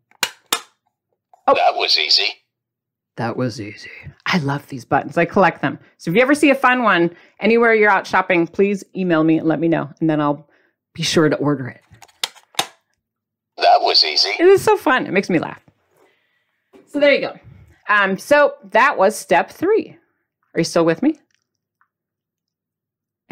Oh, 1.46 1.54
that 1.54 1.76
was 1.76 1.98
easy. 1.98 2.28
That 3.18 3.36
was 3.36 3.60
easy. 3.60 3.90
I 4.28 4.38
love 4.40 4.68
these 4.68 4.86
buttons. 4.86 5.18
I 5.18 5.26
collect 5.26 5.62
them. 5.62 5.80
So 5.98 6.12
if 6.12 6.16
you 6.16 6.22
ever 6.22 6.36
see 6.36 6.52
a 6.52 6.56
fun 6.56 6.84
one 6.84 7.16
anywhere 7.40 7.74
you're 7.74 7.90
out 7.90 8.06
shopping, 8.06 8.46
please 8.46 8.84
email 8.96 9.24
me 9.24 9.40
and 9.40 9.48
let 9.48 9.60
me 9.60 9.68
know, 9.68 9.90
and 10.00 10.10
then 10.10 10.22
I'll 10.22 10.48
be 10.94 11.02
sure 11.04 11.28
to 11.28 11.36
order 11.38 11.68
it. 11.68 11.82
That 13.58 13.82
was 13.82 14.04
easy. 14.04 14.30
It 14.40 14.46
is 14.46 14.62
so 14.62 14.78
fun. 14.78 15.08
It 15.08 15.14
makes 15.14 15.32
me 15.32 15.40
laugh. 15.40 15.60
So 16.86 17.00
there 17.00 17.12
you 17.12 17.22
go. 17.22 17.40
Um, 17.90 18.18
so 18.20 18.54
that 18.72 18.98
was 18.98 19.18
step 19.18 19.50
three. 19.50 19.98
Are 20.54 20.60
you 20.60 20.64
still 20.64 20.86
with 20.86 21.02
me? 21.02 21.20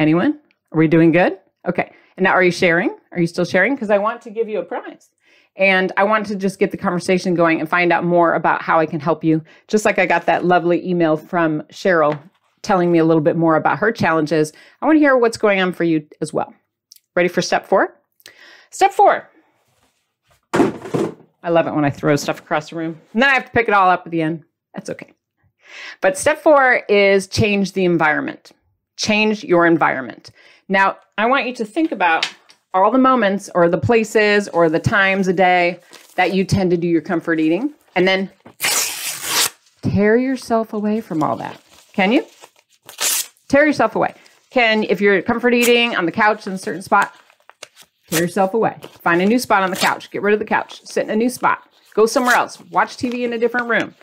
Anyone? 0.00 0.40
Are 0.72 0.78
we 0.78 0.88
doing 0.88 1.12
good? 1.12 1.38
Okay. 1.66 1.92
And 2.16 2.24
now, 2.24 2.32
are 2.32 2.42
you 2.42 2.50
sharing? 2.50 2.96
Are 3.12 3.20
you 3.20 3.26
still 3.26 3.44
sharing? 3.44 3.74
Because 3.74 3.90
I 3.90 3.98
want 3.98 4.22
to 4.22 4.30
give 4.30 4.48
you 4.48 4.58
a 4.58 4.62
prize. 4.62 5.10
And 5.56 5.92
I 5.96 6.04
want 6.04 6.26
to 6.26 6.36
just 6.36 6.58
get 6.58 6.70
the 6.70 6.76
conversation 6.76 7.34
going 7.34 7.60
and 7.60 7.68
find 7.68 7.92
out 7.92 8.04
more 8.04 8.34
about 8.34 8.62
how 8.62 8.78
I 8.78 8.86
can 8.86 9.00
help 9.00 9.24
you. 9.24 9.42
Just 9.68 9.84
like 9.84 9.98
I 9.98 10.06
got 10.06 10.26
that 10.26 10.44
lovely 10.44 10.86
email 10.86 11.16
from 11.16 11.62
Cheryl 11.72 12.18
telling 12.62 12.92
me 12.92 12.98
a 12.98 13.04
little 13.04 13.22
bit 13.22 13.36
more 13.36 13.56
about 13.56 13.78
her 13.78 13.92
challenges. 13.92 14.52
I 14.82 14.86
want 14.86 14.96
to 14.96 15.00
hear 15.00 15.16
what's 15.16 15.36
going 15.36 15.60
on 15.60 15.72
for 15.72 15.84
you 15.84 16.06
as 16.20 16.32
well. 16.32 16.52
Ready 17.14 17.28
for 17.28 17.40
step 17.40 17.66
four? 17.66 17.94
Step 18.70 18.92
four. 18.92 19.30
I 20.52 21.50
love 21.50 21.66
it 21.66 21.74
when 21.74 21.84
I 21.84 21.90
throw 21.90 22.16
stuff 22.16 22.40
across 22.40 22.70
the 22.70 22.76
room. 22.76 23.00
And 23.12 23.22
then 23.22 23.30
I 23.30 23.34
have 23.34 23.44
to 23.46 23.50
pick 23.52 23.68
it 23.68 23.74
all 23.74 23.88
up 23.88 24.02
at 24.04 24.10
the 24.10 24.20
end. 24.20 24.42
That's 24.74 24.90
okay. 24.90 25.12
But 26.00 26.18
step 26.18 26.42
four 26.42 26.82
is 26.88 27.26
change 27.28 27.72
the 27.72 27.84
environment. 27.84 28.52
Change 28.96 29.44
your 29.44 29.64
environment. 29.64 30.30
Now, 30.68 30.96
I 31.16 31.26
want 31.26 31.46
you 31.46 31.54
to 31.54 31.64
think 31.64 31.92
about 31.92 32.26
all 32.84 32.90
the 32.90 32.98
moments 32.98 33.48
or 33.54 33.68
the 33.68 33.78
places 33.78 34.48
or 34.48 34.68
the 34.68 34.78
times 34.78 35.28
a 35.28 35.32
day 35.32 35.80
that 36.16 36.32
you 36.34 36.44
tend 36.44 36.70
to 36.70 36.76
do 36.76 36.86
your 36.86 37.00
comfort 37.00 37.40
eating 37.40 37.72
and 37.94 38.06
then 38.06 38.30
tear 39.82 40.16
yourself 40.16 40.72
away 40.72 41.00
from 41.00 41.22
all 41.22 41.36
that. 41.36 41.60
Can 41.92 42.12
you? 42.12 42.24
Tear 43.48 43.66
yourself 43.66 43.96
away. 43.96 44.14
Can, 44.50 44.84
if 44.84 45.00
you're 45.00 45.22
comfort 45.22 45.54
eating 45.54 45.96
on 45.96 46.06
the 46.06 46.12
couch 46.12 46.46
in 46.46 46.52
a 46.52 46.58
certain 46.58 46.82
spot, 46.82 47.14
tear 48.08 48.22
yourself 48.22 48.54
away. 48.54 48.78
Find 49.00 49.22
a 49.22 49.26
new 49.26 49.38
spot 49.38 49.62
on 49.62 49.70
the 49.70 49.76
couch. 49.76 50.10
Get 50.10 50.22
rid 50.22 50.34
of 50.34 50.38
the 50.38 50.46
couch. 50.46 50.82
Sit 50.84 51.04
in 51.04 51.10
a 51.10 51.16
new 51.16 51.30
spot. 51.30 51.62
Go 51.94 52.06
somewhere 52.06 52.34
else. 52.34 52.60
Watch 52.70 52.96
TV 52.96 53.24
in 53.24 53.32
a 53.32 53.38
different 53.38 53.68
room. 53.68 53.94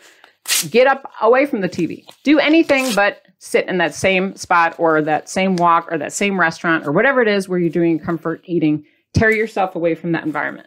Get 0.70 0.86
up 0.86 1.10
away 1.22 1.46
from 1.46 1.60
the 1.60 1.68
TV. 1.68 2.04
Do 2.22 2.38
anything 2.38 2.94
but 2.94 3.22
sit 3.44 3.68
in 3.68 3.76
that 3.76 3.94
same 3.94 4.34
spot 4.36 4.74
or 4.78 5.02
that 5.02 5.28
same 5.28 5.54
walk 5.56 5.92
or 5.92 5.98
that 5.98 6.14
same 6.14 6.40
restaurant 6.40 6.86
or 6.86 6.92
whatever 6.92 7.20
it 7.20 7.28
is 7.28 7.46
where 7.46 7.58
you're 7.58 7.68
doing 7.68 7.98
comfort 7.98 8.40
eating. 8.44 8.86
Tear 9.12 9.30
yourself 9.30 9.76
away 9.76 9.94
from 9.94 10.12
that 10.12 10.24
environment. 10.24 10.66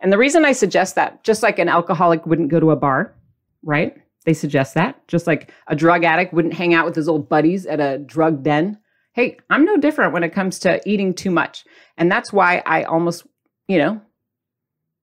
And 0.00 0.12
the 0.12 0.18
reason 0.18 0.44
I 0.44 0.50
suggest 0.50 0.96
that, 0.96 1.22
just 1.22 1.44
like 1.44 1.60
an 1.60 1.68
alcoholic 1.68 2.26
wouldn't 2.26 2.50
go 2.50 2.58
to 2.58 2.72
a 2.72 2.76
bar, 2.76 3.14
right? 3.62 3.96
They 4.24 4.34
suggest 4.34 4.74
that. 4.74 5.06
Just 5.06 5.28
like 5.28 5.52
a 5.68 5.76
drug 5.76 6.02
addict 6.02 6.34
wouldn't 6.34 6.54
hang 6.54 6.74
out 6.74 6.84
with 6.84 6.96
his 6.96 7.08
old 7.08 7.28
buddies 7.28 7.64
at 7.64 7.78
a 7.78 7.98
drug 7.98 8.42
den. 8.42 8.80
Hey, 9.12 9.38
I'm 9.48 9.64
no 9.64 9.76
different 9.76 10.12
when 10.12 10.24
it 10.24 10.34
comes 10.34 10.58
to 10.60 10.80
eating 10.84 11.14
too 11.14 11.30
much. 11.30 11.64
And 11.96 12.10
that's 12.10 12.32
why 12.32 12.60
I 12.66 12.82
almost, 12.82 13.24
you 13.68 13.78
know, 13.78 14.00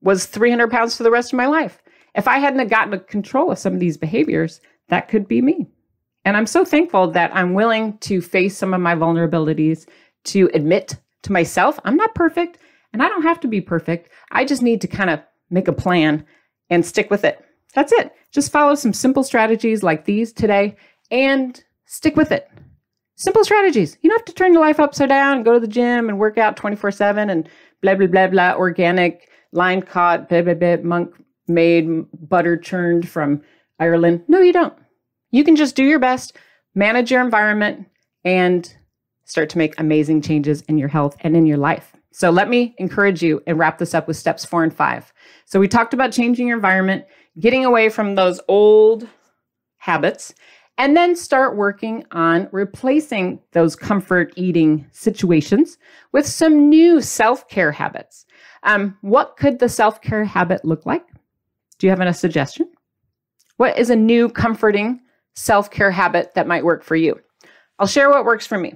was 0.01 0.25
300 0.25 0.69
pounds 0.69 0.97
for 0.97 1.03
the 1.03 1.11
rest 1.11 1.31
of 1.31 1.37
my 1.37 1.47
life. 1.47 1.81
If 2.15 2.27
I 2.27 2.39
hadn't 2.39 2.67
gotten 2.67 2.99
control 2.99 3.49
of 3.49 3.59
some 3.59 3.73
of 3.73 3.79
these 3.79 3.97
behaviors, 3.97 4.59
that 4.89 5.07
could 5.07 5.25
be 5.25 5.41
me. 5.41 5.69
And 6.25 6.37
I'm 6.37 6.47
so 6.47 6.63
thankful 6.63 7.11
that 7.11 7.35
I'm 7.35 7.53
willing 7.53 7.97
to 7.99 8.21
face 8.21 8.57
some 8.57 8.73
of 8.73 8.81
my 8.81 8.95
vulnerabilities, 8.95 9.87
to 10.25 10.49
admit 10.53 10.95
to 11.23 11.31
myself, 11.31 11.79
I'm 11.83 11.97
not 11.97 12.15
perfect 12.15 12.59
and 12.93 13.01
I 13.01 13.09
don't 13.09 13.23
have 13.23 13.39
to 13.41 13.47
be 13.47 13.61
perfect. 13.61 14.09
I 14.31 14.45
just 14.45 14.61
need 14.61 14.81
to 14.81 14.87
kind 14.87 15.09
of 15.09 15.19
make 15.49 15.67
a 15.67 15.73
plan 15.73 16.25
and 16.69 16.85
stick 16.85 17.09
with 17.09 17.23
it. 17.23 17.43
That's 17.73 17.91
it. 17.91 18.13
Just 18.31 18.51
follow 18.51 18.75
some 18.75 18.93
simple 18.93 19.23
strategies 19.23 19.83
like 19.83 20.05
these 20.05 20.31
today 20.31 20.75
and 21.11 21.61
stick 21.85 22.15
with 22.15 22.31
it. 22.31 22.49
Simple 23.15 23.43
strategies. 23.43 23.97
You 24.01 24.09
don't 24.09 24.19
have 24.19 24.25
to 24.25 24.33
turn 24.33 24.53
your 24.53 24.61
life 24.61 24.79
upside 24.79 25.09
down 25.09 25.37
and 25.37 25.45
go 25.45 25.53
to 25.53 25.59
the 25.59 25.67
gym 25.67 26.09
and 26.09 26.19
work 26.19 26.37
out 26.37 26.57
24 26.57 26.91
7 26.91 27.29
and 27.29 27.49
blah, 27.81 27.95
blah, 27.95 28.07
blah, 28.07 28.27
blah, 28.27 28.53
organic, 28.55 29.29
line 29.51 29.81
caught, 29.81 30.29
blah, 30.29 30.41
blah, 30.41 30.53
blah, 30.53 30.77
monk 30.77 31.13
made, 31.47 31.87
butter 32.27 32.57
churned 32.57 33.07
from 33.07 33.41
Ireland. 33.79 34.23
No, 34.27 34.39
you 34.39 34.53
don't. 34.53 34.73
You 35.33 35.43
can 35.43 35.55
just 35.55 35.75
do 35.75 35.83
your 35.83 35.97
best, 35.97 36.37
manage 36.75 37.09
your 37.09 37.21
environment, 37.21 37.87
and 38.23 38.71
start 39.25 39.49
to 39.49 39.57
make 39.57 39.73
amazing 39.79 40.21
changes 40.21 40.61
in 40.67 40.77
your 40.77 40.89
health 40.89 41.17
and 41.21 41.35
in 41.35 41.47
your 41.47 41.57
life. 41.57 41.95
So 42.11 42.29
let 42.29 42.49
me 42.49 42.75
encourage 42.77 43.23
you 43.23 43.41
and 43.47 43.57
wrap 43.57 43.79
this 43.79 43.95
up 43.95 44.07
with 44.07 44.15
steps 44.15 44.45
four 44.45 44.63
and 44.63 44.71
five. 44.71 45.11
So 45.45 45.59
we 45.59 45.67
talked 45.67 45.95
about 45.95 46.11
changing 46.11 46.47
your 46.47 46.55
environment, 46.55 47.05
getting 47.39 47.65
away 47.65 47.89
from 47.89 48.13
those 48.13 48.39
old 48.47 49.07
habits, 49.77 50.35
and 50.77 50.95
then 50.95 51.15
start 51.15 51.57
working 51.57 52.05
on 52.11 52.47
replacing 52.51 53.39
those 53.53 53.75
comfort 53.75 54.33
eating 54.35 54.85
situations 54.91 55.79
with 56.11 56.27
some 56.27 56.69
new 56.69 57.01
self 57.01 57.49
care 57.49 57.71
habits. 57.71 58.27
Um, 58.61 58.95
what 59.01 59.35
could 59.37 59.57
the 59.57 59.69
self 59.69 59.99
care 59.99 60.25
habit 60.25 60.63
look 60.63 60.85
like? 60.85 61.07
Do 61.79 61.87
you 61.87 61.89
have 61.89 62.01
a 62.01 62.13
suggestion? 62.13 62.69
What 63.57 63.79
is 63.79 63.89
a 63.89 63.95
new 63.95 64.29
comforting 64.29 64.99
self 65.33 65.69
care 65.71 65.91
habit 65.91 66.33
that 66.35 66.47
might 66.47 66.65
work 66.65 66.83
for 66.83 66.95
you. 66.95 67.19
I'll 67.79 67.87
share 67.87 68.09
what 68.09 68.25
works 68.25 68.47
for 68.47 68.57
me. 68.57 68.75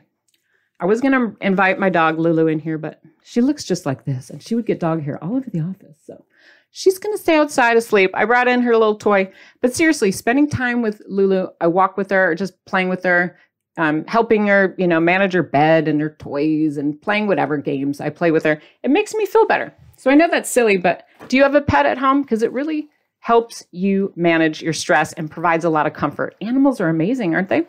I 0.79 0.85
was 0.85 1.01
going 1.01 1.13
to 1.13 1.35
invite 1.45 1.79
my 1.79 1.89
dog 1.89 2.19
Lulu 2.19 2.47
in 2.47 2.59
here, 2.59 2.77
but 2.77 3.01
she 3.23 3.41
looks 3.41 3.63
just 3.63 3.85
like 3.85 4.05
this 4.05 4.29
and 4.29 4.41
she 4.41 4.55
would 4.55 4.65
get 4.65 4.79
dog 4.79 5.01
hair 5.01 5.21
all 5.23 5.35
over 5.35 5.49
the 5.49 5.59
office. 5.59 5.97
So 6.05 6.23
she's 6.71 6.99
going 6.99 7.15
to 7.15 7.21
stay 7.21 7.35
outside 7.35 7.77
asleep. 7.77 8.11
I 8.13 8.25
brought 8.25 8.47
in 8.47 8.61
her 8.61 8.73
little 8.73 8.95
toy, 8.95 9.31
but 9.61 9.73
seriously, 9.73 10.11
spending 10.11 10.47
time 10.47 10.81
with 10.81 11.01
Lulu, 11.07 11.47
I 11.61 11.67
walk 11.67 11.97
with 11.97 12.11
her, 12.11 12.35
just 12.35 12.63
playing 12.65 12.89
with 12.89 13.03
her, 13.03 13.37
um, 13.77 14.05
helping 14.05 14.47
her, 14.47 14.75
you 14.77 14.87
know, 14.87 14.99
manage 14.99 15.33
her 15.33 15.43
bed 15.43 15.87
and 15.87 15.99
her 16.01 16.15
toys 16.19 16.77
and 16.77 17.01
playing 17.01 17.27
whatever 17.27 17.57
games 17.57 17.99
I 17.99 18.09
play 18.09 18.31
with 18.31 18.43
her. 18.43 18.61
It 18.83 18.91
makes 18.91 19.13
me 19.13 19.25
feel 19.25 19.47
better. 19.47 19.73
So 19.97 20.11
I 20.11 20.15
know 20.15 20.27
that's 20.29 20.49
silly, 20.49 20.77
but 20.77 21.07
do 21.27 21.37
you 21.37 21.43
have 21.43 21.55
a 21.55 21.61
pet 21.61 21.87
at 21.87 21.97
home? 21.97 22.21
Because 22.21 22.43
it 22.43 22.51
really 22.51 22.89
helps 23.19 23.65
you 23.71 24.13
manage 24.15 24.61
your 24.61 24.73
stress 24.73 25.13
and 25.13 25.29
provides 25.29 25.65
a 25.65 25.69
lot 25.69 25.85
of 25.85 25.93
comfort. 25.93 26.35
Animals 26.41 26.79
are 26.79 26.89
amazing, 26.89 27.35
aren't 27.35 27.49
they? 27.49 27.65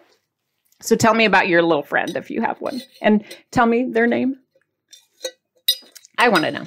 So 0.80 0.94
tell 0.94 1.14
me 1.14 1.24
about 1.24 1.48
your 1.48 1.62
little 1.62 1.82
friend 1.82 2.16
if 2.16 2.30
you 2.30 2.40
have 2.40 2.60
one 2.60 2.80
and 3.02 3.24
tell 3.50 3.66
me 3.66 3.88
their 3.90 4.06
name. 4.06 4.36
I 6.18 6.28
want 6.28 6.44
to 6.44 6.50
know. 6.50 6.64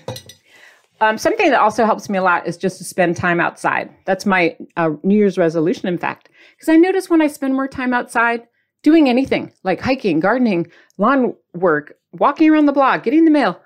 Um, 1.00 1.18
something 1.18 1.50
that 1.50 1.60
also 1.60 1.86
helps 1.86 2.10
me 2.10 2.20
a 2.20 2.24
lot 2.24 2.48
is 2.48 2.58
just 2.58 2.78
to 2.78 2.84
spend 2.84 3.16
time 3.16 3.40
outside. 3.40 3.90
That's 4.06 4.26
my 4.26 4.56
uh, 4.78 4.92
New 5.04 5.16
Year's 5.16 5.38
resolution, 5.38 5.88
in 5.88 5.98
fact, 5.98 6.30
because 6.56 6.70
I 6.70 6.76
notice 6.76 7.10
when 7.10 7.22
I 7.22 7.28
spend 7.28 7.56
more 7.56 7.68
time 7.68 7.94
outside 7.94 8.44
doing 8.84 9.10
anything 9.10 9.52
like 9.64 9.80
hiking, 9.80 10.20
gardening, 10.20 10.72
lawn 10.98 11.34
work, 11.54 11.98
walking 12.14 12.52
around 12.52 12.68
the 12.68 12.72
block, 12.72 13.04
getting 13.04 13.26
the 13.26 13.32
mail, 13.32 13.60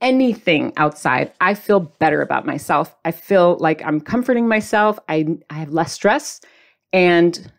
anything 0.00 0.72
outside, 0.76 1.32
I 1.40 1.54
feel 1.54 1.80
better 1.80 2.22
about 2.22 2.46
myself. 2.46 2.94
I 3.04 3.10
feel 3.10 3.56
like 3.58 3.84
I'm 3.84 4.00
comforting 4.00 4.48
myself. 4.48 4.98
I, 5.08 5.38
I 5.50 5.54
have 5.54 5.72
less 5.72 5.92
stress. 5.92 6.40
And 6.92 7.50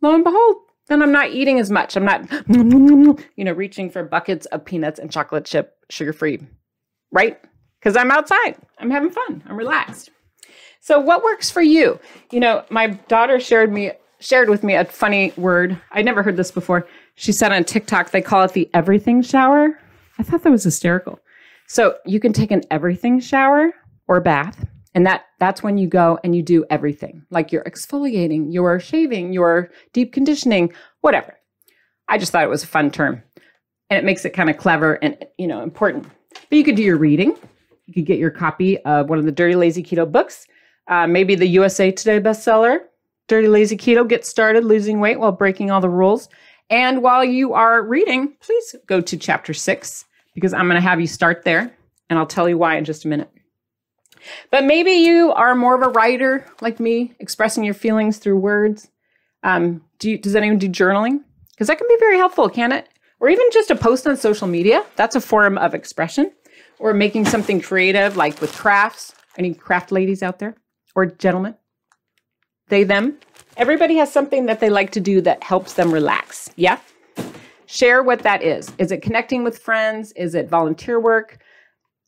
lo 0.00 0.14
and 0.14 0.24
behold, 0.24 0.56
then 0.88 1.02
I'm 1.02 1.12
not 1.12 1.30
eating 1.30 1.58
as 1.58 1.70
much. 1.70 1.96
I'm 1.96 2.04
not, 2.04 2.28
you 2.48 3.44
know, 3.44 3.52
reaching 3.52 3.90
for 3.90 4.02
buckets 4.02 4.46
of 4.46 4.64
peanuts 4.64 4.98
and 4.98 5.10
chocolate 5.10 5.44
chip 5.44 5.76
sugar 5.88 6.12
free, 6.12 6.40
right? 7.12 7.40
Because 7.78 7.96
I'm 7.96 8.10
outside. 8.10 8.56
I'm 8.78 8.90
having 8.90 9.10
fun. 9.10 9.42
I'm 9.46 9.56
relaxed. 9.56 10.10
So 10.80 10.98
what 10.98 11.22
works 11.22 11.50
for 11.50 11.62
you? 11.62 11.98
You 12.30 12.40
know, 12.40 12.64
my 12.70 12.88
daughter 12.88 13.38
shared 13.38 13.72
me 13.72 13.92
shared 14.18 14.50
with 14.50 14.62
me 14.62 14.74
a 14.74 14.84
funny 14.84 15.32
word. 15.36 15.80
I 15.92 16.02
never 16.02 16.22
heard 16.22 16.36
this 16.36 16.50
before. 16.50 16.86
She 17.14 17.32
said 17.32 17.52
on 17.52 17.64
TikTok 17.64 18.10
they 18.10 18.20
call 18.20 18.42
it 18.42 18.52
the 18.52 18.68
everything 18.74 19.22
shower. 19.22 19.78
I 20.18 20.22
thought 20.22 20.42
that 20.42 20.50
was 20.50 20.64
hysterical. 20.64 21.18
So 21.70 21.94
you 22.04 22.18
can 22.18 22.32
take 22.32 22.50
an 22.50 22.62
everything 22.72 23.20
shower 23.20 23.72
or 24.08 24.20
bath. 24.20 24.66
And 24.96 25.06
that 25.06 25.26
that's 25.38 25.62
when 25.62 25.78
you 25.78 25.86
go 25.86 26.18
and 26.24 26.34
you 26.34 26.42
do 26.42 26.64
everything. 26.68 27.24
Like 27.30 27.52
you're 27.52 27.62
exfoliating, 27.62 28.52
you're 28.52 28.80
shaving, 28.80 29.32
you're 29.32 29.70
deep 29.92 30.12
conditioning, 30.12 30.72
whatever. 31.02 31.38
I 32.08 32.18
just 32.18 32.32
thought 32.32 32.42
it 32.42 32.50
was 32.50 32.64
a 32.64 32.66
fun 32.66 32.90
term. 32.90 33.22
and 33.88 33.96
it 33.96 34.04
makes 34.04 34.24
it 34.24 34.30
kind 34.30 34.50
of 34.50 34.56
clever 34.56 34.94
and 34.94 35.16
you 35.38 35.46
know 35.46 35.62
important. 35.62 36.08
But 36.32 36.58
you 36.58 36.64
could 36.64 36.74
do 36.74 36.82
your 36.82 36.98
reading. 36.98 37.36
You 37.86 37.94
could 37.94 38.06
get 38.06 38.18
your 38.18 38.32
copy 38.32 38.78
of 38.78 39.08
one 39.08 39.20
of 39.20 39.24
the 39.24 39.30
Dirty 39.30 39.54
Lazy 39.54 39.84
Keto 39.84 40.10
books, 40.10 40.48
uh, 40.88 41.06
maybe 41.06 41.36
the 41.36 41.46
USA 41.46 41.92
Today 41.92 42.18
bestseller, 42.18 42.80
Dirty 43.28 43.46
Lazy 43.46 43.76
Keto. 43.76 44.08
Get 44.08 44.26
started 44.26 44.64
losing 44.64 44.98
weight 44.98 45.20
while 45.20 45.30
breaking 45.30 45.70
all 45.70 45.80
the 45.80 45.88
rules. 45.88 46.28
And 46.68 47.00
while 47.00 47.24
you 47.24 47.52
are 47.52 47.80
reading, 47.80 48.34
please 48.40 48.74
go 48.88 49.00
to 49.00 49.16
chapter 49.16 49.54
six 49.54 50.04
because 50.34 50.52
I'm 50.52 50.66
going 50.66 50.80
to 50.80 50.88
have 50.88 51.00
you 51.00 51.06
start 51.06 51.44
there, 51.44 51.74
and 52.08 52.18
I'll 52.18 52.26
tell 52.26 52.48
you 52.48 52.58
why 52.58 52.76
in 52.76 52.84
just 52.84 53.04
a 53.04 53.08
minute. 53.08 53.30
But 54.50 54.64
maybe 54.64 54.92
you 54.92 55.32
are 55.32 55.54
more 55.54 55.74
of 55.74 55.82
a 55.82 55.90
writer 55.90 56.46
like 56.60 56.80
me, 56.80 57.14
expressing 57.20 57.64
your 57.64 57.74
feelings 57.74 58.18
through 58.18 58.38
words. 58.38 58.88
Um, 59.42 59.82
do 59.98 60.10
you, 60.10 60.18
does 60.18 60.36
anyone 60.36 60.58
do 60.58 60.68
journaling? 60.68 61.20
Because 61.52 61.68
that 61.68 61.78
can 61.78 61.88
be 61.88 61.96
very 61.98 62.16
helpful, 62.16 62.48
can 62.48 62.72
it? 62.72 62.88
Or 63.20 63.28
even 63.28 63.46
just 63.52 63.70
a 63.70 63.76
post 63.76 64.06
on 64.06 64.16
social 64.16 64.46
media. 64.46 64.84
That's 64.96 65.16
a 65.16 65.20
form 65.20 65.58
of 65.58 65.74
expression. 65.74 66.32
Or 66.78 66.94
making 66.94 67.26
something 67.26 67.60
creative, 67.60 68.16
like 68.16 68.40
with 68.40 68.52
crafts. 68.54 69.14
Any 69.36 69.54
craft 69.54 69.92
ladies 69.92 70.22
out 70.22 70.38
there? 70.38 70.56
Or 70.94 71.06
gentlemen? 71.06 71.54
They, 72.68 72.84
them. 72.84 73.18
Everybody 73.56 73.96
has 73.96 74.12
something 74.12 74.46
that 74.46 74.60
they 74.60 74.70
like 74.70 74.92
to 74.92 75.00
do 75.00 75.20
that 75.22 75.42
helps 75.42 75.74
them 75.74 75.92
relax. 75.92 76.50
Yeah? 76.56 76.78
Share 77.70 78.02
what 78.02 78.24
that 78.24 78.42
is. 78.42 78.72
Is 78.78 78.90
it 78.90 79.00
connecting 79.00 79.44
with 79.44 79.60
friends? 79.60 80.10
Is 80.16 80.34
it 80.34 80.48
volunteer 80.48 80.98
work? 80.98 81.38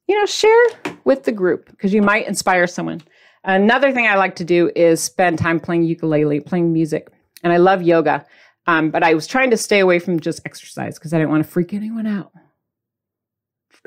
You 0.09 0.19
know, 0.19 0.27
share 0.27 0.65
with 1.05 1.23
the 1.23 1.31
group 1.31 1.71
because 1.71 1.95
you 1.95 2.03
might 2.03 2.27
inspire 2.27 2.67
someone. 2.67 3.01
Another 3.45 3.93
thing 3.93 4.09
I 4.09 4.17
like 4.17 4.35
to 4.37 4.45
do 4.45 4.73
is 4.75 5.01
spend 5.01 5.39
time 5.39 5.61
playing 5.61 5.85
ukulele, 5.85 6.41
playing 6.41 6.73
music. 6.73 7.13
And 7.45 7.53
I 7.53 7.59
love 7.59 7.81
yoga. 7.81 8.27
Um, 8.67 8.91
but 8.91 9.05
I 9.05 9.15
was 9.15 9.29
trying 9.29 9.51
to 9.51 9.57
stay 9.57 9.79
away 9.79 10.01
from 10.01 10.19
just 10.19 10.41
exercise 10.45 10.99
because 10.99 11.15
I 11.15 11.19
didn't 11.19 11.31
want 11.31 11.45
to 11.45 11.51
freak 11.51 11.73
anyone 11.73 12.09
out. 12.09 12.33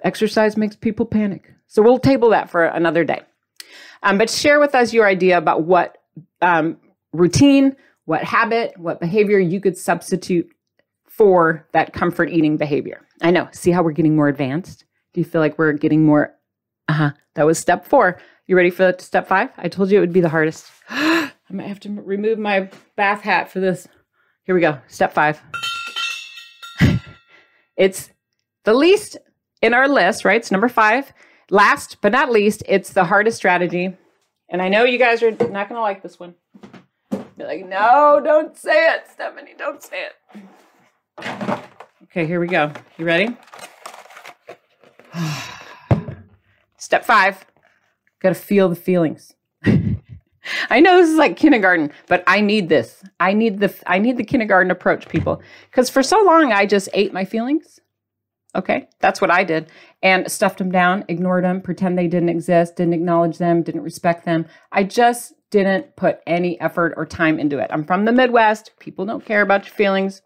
Exercise 0.06 0.56
makes 0.56 0.78
people 0.78 1.06
panic. 1.06 1.52
So 1.68 1.82
we'll 1.82 2.00
table 2.00 2.30
that 2.30 2.50
for 2.50 2.64
another 2.64 3.04
day. 3.04 3.22
Um, 4.02 4.18
but 4.18 4.30
share 4.30 4.62
with 4.62 4.76
us 4.76 4.94
your 4.94 5.06
idea 5.06 5.38
about 5.38 5.64
what 5.64 5.98
um, 6.42 6.78
routine, 7.12 7.76
what 8.06 8.24
habit, 8.24 8.78
what 8.78 9.02
behavior 9.02 9.40
you 9.40 9.60
could 9.60 9.78
substitute 9.78 10.55
for 11.18 11.68
that 11.72 11.94
comfort 11.94 12.30
eating 12.30 12.58
behavior. 12.58 13.08
I 13.22 13.32
know. 13.32 13.48
See 13.52 13.72
how 13.72 13.84
we're 13.84 13.92
getting 13.92 14.16
more 14.16 14.28
advanced? 14.28 14.84
Do 15.14 15.22
you 15.22 15.26
feel 15.26 15.42
like 15.42 15.58
we're 15.58 15.74
getting 15.74 16.06
more? 16.06 16.36
Uh 16.88 16.94
huh. 16.94 17.12
That 17.36 17.46
was 17.46 17.58
step 17.58 17.86
four. 17.86 18.20
You 18.48 18.56
ready 18.56 18.70
for 18.70 18.94
step 19.00 19.28
five? 19.28 19.50
I 19.58 19.70
told 19.70 19.90
you 19.90 19.98
it 19.98 20.02
would 20.02 20.14
be 20.14 20.22
the 20.22 20.30
hardest. 20.30 20.70
I 20.90 21.32
might 21.50 21.68
have 21.68 21.80
to 21.82 21.90
remove 21.90 22.38
my 22.38 22.70
bath 22.96 23.22
hat 23.22 23.50
for 23.50 23.60
this. 23.60 23.88
Here 24.44 24.54
we 24.54 24.62
go. 24.62 24.80
Step 24.88 25.14
five. 25.14 25.42
it's 27.78 28.12
the 28.66 28.74
least 28.74 29.18
in 29.62 29.74
our 29.74 29.88
list, 29.88 30.26
right? 30.26 30.38
It's 30.38 30.52
number 30.52 30.70
five. 30.70 31.14
Last 31.50 31.98
but 32.02 32.12
not 32.12 32.32
least, 32.32 32.64
it's 32.68 32.92
the 32.92 33.06
hardest 33.06 33.38
strategy. 33.38 33.96
And 34.50 34.62
I 34.62 34.70
know 34.70 34.84
you 34.84 34.98
guys 34.98 35.24
are 35.24 35.32
not 35.32 35.70
going 35.70 35.76
to 35.76 35.82
like 35.82 36.04
this 36.04 36.20
one. 36.20 36.36
Be 37.38 37.44
like, 37.44 37.66
no, 37.66 38.22
don't 38.24 38.58
say 38.58 38.94
it, 38.94 39.08
Stephanie, 39.12 39.56
don't 39.58 39.82
say 39.82 40.06
it. 40.06 40.42
Okay, 41.20 42.26
here 42.26 42.40
we 42.40 42.48
go. 42.48 42.72
You 42.98 43.06
ready? 43.06 43.36
Step 46.78 47.04
five, 47.04 47.46
got 48.22 48.30
to 48.30 48.36
feel 48.36 48.70
the 48.70 48.76
feelings. 48.76 49.34
I 50.70 50.80
know 50.80 50.98
this 50.98 51.10
is 51.10 51.18
like 51.18 51.36
kindergarten, 51.38 51.92
but 52.08 52.24
I 52.28 52.42
need 52.42 52.70
this. 52.70 53.04
I 53.20 53.34
need 53.34 53.60
the 53.60 53.74
I 53.88 53.98
need 53.98 54.18
the 54.18 54.24
kindergarten 54.24 54.72
approach, 54.72 55.10
people. 55.10 55.42
Because 55.70 55.90
for 55.90 56.04
so 56.04 56.22
long 56.24 56.52
I 56.52 56.66
just 56.66 56.90
ate 56.94 57.12
my 57.12 57.26
feelings. 57.26 57.80
Okay, 58.56 58.88
that's 59.02 59.20
what 59.20 59.32
I 59.32 59.44
did, 59.44 59.70
and 60.02 60.32
stuffed 60.32 60.60
them 60.60 60.72
down, 60.72 61.04
ignored 61.10 61.44
them, 61.44 61.60
pretend 61.60 61.98
they 61.98 62.08
didn't 62.08 62.30
exist, 62.30 62.78
didn't 62.78 62.94
acknowledge 62.94 63.38
them, 63.38 63.62
didn't 63.62 63.82
respect 63.82 64.24
them. 64.24 64.46
I 64.72 64.86
just 64.86 65.34
didn't 65.50 65.98
put 65.98 66.20
any 66.26 66.60
effort 66.62 66.94
or 66.96 67.06
time 67.06 67.38
into 67.40 67.60
it. 67.60 67.70
I'm 67.72 67.84
from 67.84 68.06
the 68.06 68.14
Midwest. 68.14 68.72
People 68.80 69.06
don't 69.06 69.26
care 69.26 69.42
about 69.42 69.66
your 69.66 69.74
feelings, 69.74 70.22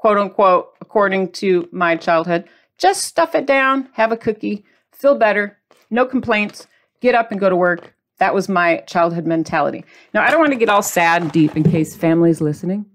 quote 0.00 0.16
unquote, 0.16 0.70
according 0.80 1.30
to 1.30 1.68
my 1.72 1.94
childhood. 1.94 2.44
Just 2.78 3.04
stuff 3.04 3.34
it 3.34 3.46
down, 3.46 3.88
have 3.92 4.12
a 4.12 4.16
cookie, 4.16 4.64
feel 4.92 5.14
better, 5.14 5.58
no 5.90 6.06
complaints, 6.06 6.66
get 7.00 7.14
up 7.14 7.30
and 7.30 7.38
go 7.38 7.50
to 7.50 7.56
work, 7.56 7.94
that 8.18 8.34
was 8.34 8.48
my 8.48 8.78
childhood 8.86 9.26
mentality. 9.26 9.84
Now, 10.14 10.22
I 10.22 10.30
don't 10.30 10.40
want 10.40 10.52
to 10.52 10.58
get 10.58 10.70
all 10.70 10.82
sad 10.82 11.22
and 11.22 11.32
deep 11.32 11.56
in 11.56 11.62
case 11.62 11.96
family's 11.96 12.40
listening. 12.40 12.86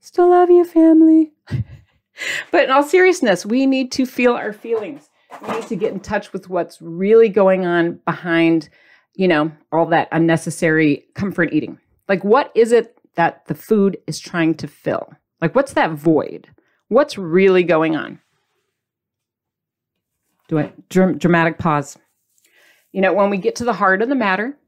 Still 0.00 0.30
love 0.30 0.50
you, 0.50 0.64
family. 0.64 1.32
but 2.50 2.64
in 2.64 2.70
all 2.70 2.82
seriousness, 2.82 3.44
we 3.44 3.66
need 3.66 3.92
to 3.92 4.06
feel 4.06 4.32
our 4.32 4.52
feelings. 4.54 5.10
We 5.42 5.54
need 5.54 5.66
to 5.68 5.76
get 5.76 5.92
in 5.92 6.00
touch 6.00 6.32
with 6.32 6.48
what's 6.48 6.80
really 6.80 7.28
going 7.28 7.66
on 7.66 8.00
behind, 8.06 8.70
you 9.14 9.28
know, 9.28 9.52
all 9.72 9.86
that 9.86 10.08
unnecessary 10.12 11.04
comfort 11.14 11.52
eating. 11.52 11.78
Like, 12.08 12.24
what 12.24 12.50
is 12.54 12.72
it 12.72 12.98
that 13.14 13.46
the 13.46 13.54
food 13.54 13.98
is 14.06 14.18
trying 14.18 14.54
to 14.56 14.66
fill? 14.66 15.10
Like, 15.40 15.54
what's 15.54 15.72
that 15.72 15.92
void? 15.92 16.48
What's 16.88 17.16
really 17.16 17.62
going 17.62 17.96
on? 17.96 18.20
Do 20.48 20.58
a 20.58 20.72
dr- 20.88 21.18
dramatic 21.18 21.58
pause. 21.58 21.96
You 22.92 23.00
know, 23.00 23.12
when 23.12 23.30
we 23.30 23.38
get 23.38 23.56
to 23.56 23.64
the 23.64 23.72
heart 23.72 24.02
of 24.02 24.08
the 24.08 24.16
matter 24.16 24.58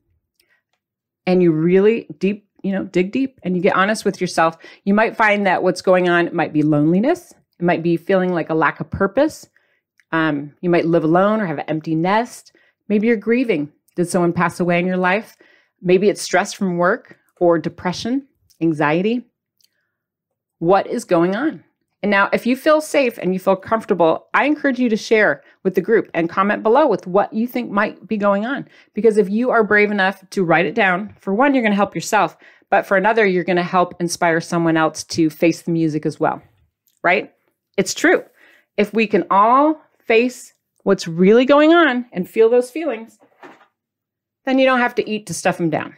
and 1.26 1.42
you 1.42 1.50
really 1.50 2.06
deep, 2.18 2.46
you 2.62 2.72
know, 2.72 2.84
dig 2.84 3.10
deep 3.10 3.40
and 3.42 3.56
you 3.56 3.62
get 3.62 3.74
honest 3.74 4.04
with 4.04 4.20
yourself, 4.20 4.56
you 4.84 4.94
might 4.94 5.16
find 5.16 5.46
that 5.46 5.62
what's 5.62 5.82
going 5.82 6.08
on 6.08 6.34
might 6.34 6.52
be 6.52 6.62
loneliness. 6.62 7.34
It 7.58 7.64
might 7.64 7.82
be 7.82 7.96
feeling 7.96 8.32
like 8.32 8.50
a 8.50 8.54
lack 8.54 8.78
of 8.78 8.90
purpose. 8.90 9.48
Um, 10.12 10.54
you 10.60 10.70
might 10.70 10.86
live 10.86 11.04
alone 11.04 11.40
or 11.40 11.46
have 11.46 11.58
an 11.58 11.68
empty 11.68 11.96
nest. 11.96 12.54
Maybe 12.88 13.08
you're 13.08 13.16
grieving. 13.16 13.72
Did 13.96 14.08
someone 14.08 14.32
pass 14.32 14.60
away 14.60 14.78
in 14.78 14.86
your 14.86 14.96
life? 14.96 15.36
Maybe 15.80 16.08
it's 16.08 16.22
stress 16.22 16.52
from 16.52 16.78
work 16.78 17.18
or 17.40 17.58
depression, 17.58 18.28
anxiety. 18.60 19.26
What 20.62 20.86
is 20.86 21.04
going 21.04 21.34
on? 21.34 21.64
And 22.04 22.10
now, 22.12 22.28
if 22.32 22.46
you 22.46 22.54
feel 22.54 22.80
safe 22.80 23.18
and 23.18 23.32
you 23.32 23.40
feel 23.40 23.56
comfortable, 23.56 24.28
I 24.32 24.44
encourage 24.44 24.78
you 24.78 24.88
to 24.90 24.96
share 24.96 25.42
with 25.64 25.74
the 25.74 25.80
group 25.80 26.08
and 26.14 26.30
comment 26.30 26.62
below 26.62 26.86
with 26.86 27.04
what 27.04 27.32
you 27.32 27.48
think 27.48 27.72
might 27.72 28.06
be 28.06 28.16
going 28.16 28.46
on. 28.46 28.68
Because 28.94 29.16
if 29.16 29.28
you 29.28 29.50
are 29.50 29.64
brave 29.64 29.90
enough 29.90 30.22
to 30.30 30.44
write 30.44 30.66
it 30.66 30.76
down, 30.76 31.16
for 31.18 31.34
one, 31.34 31.52
you're 31.52 31.64
going 31.64 31.72
to 31.72 31.76
help 31.76 31.96
yourself, 31.96 32.36
but 32.70 32.86
for 32.86 32.96
another, 32.96 33.26
you're 33.26 33.42
going 33.42 33.56
to 33.56 33.64
help 33.64 34.00
inspire 34.00 34.40
someone 34.40 34.76
else 34.76 35.02
to 35.02 35.30
face 35.30 35.62
the 35.62 35.72
music 35.72 36.06
as 36.06 36.20
well. 36.20 36.40
Right? 37.02 37.32
It's 37.76 37.92
true. 37.92 38.22
If 38.76 38.94
we 38.94 39.08
can 39.08 39.24
all 39.32 39.82
face 39.98 40.54
what's 40.84 41.08
really 41.08 41.44
going 41.44 41.74
on 41.74 42.06
and 42.12 42.30
feel 42.30 42.48
those 42.48 42.70
feelings, 42.70 43.18
then 44.44 44.60
you 44.60 44.64
don't 44.64 44.78
have 44.78 44.94
to 44.94 45.10
eat 45.10 45.26
to 45.26 45.34
stuff 45.34 45.58
them 45.58 45.70
down. 45.70 45.96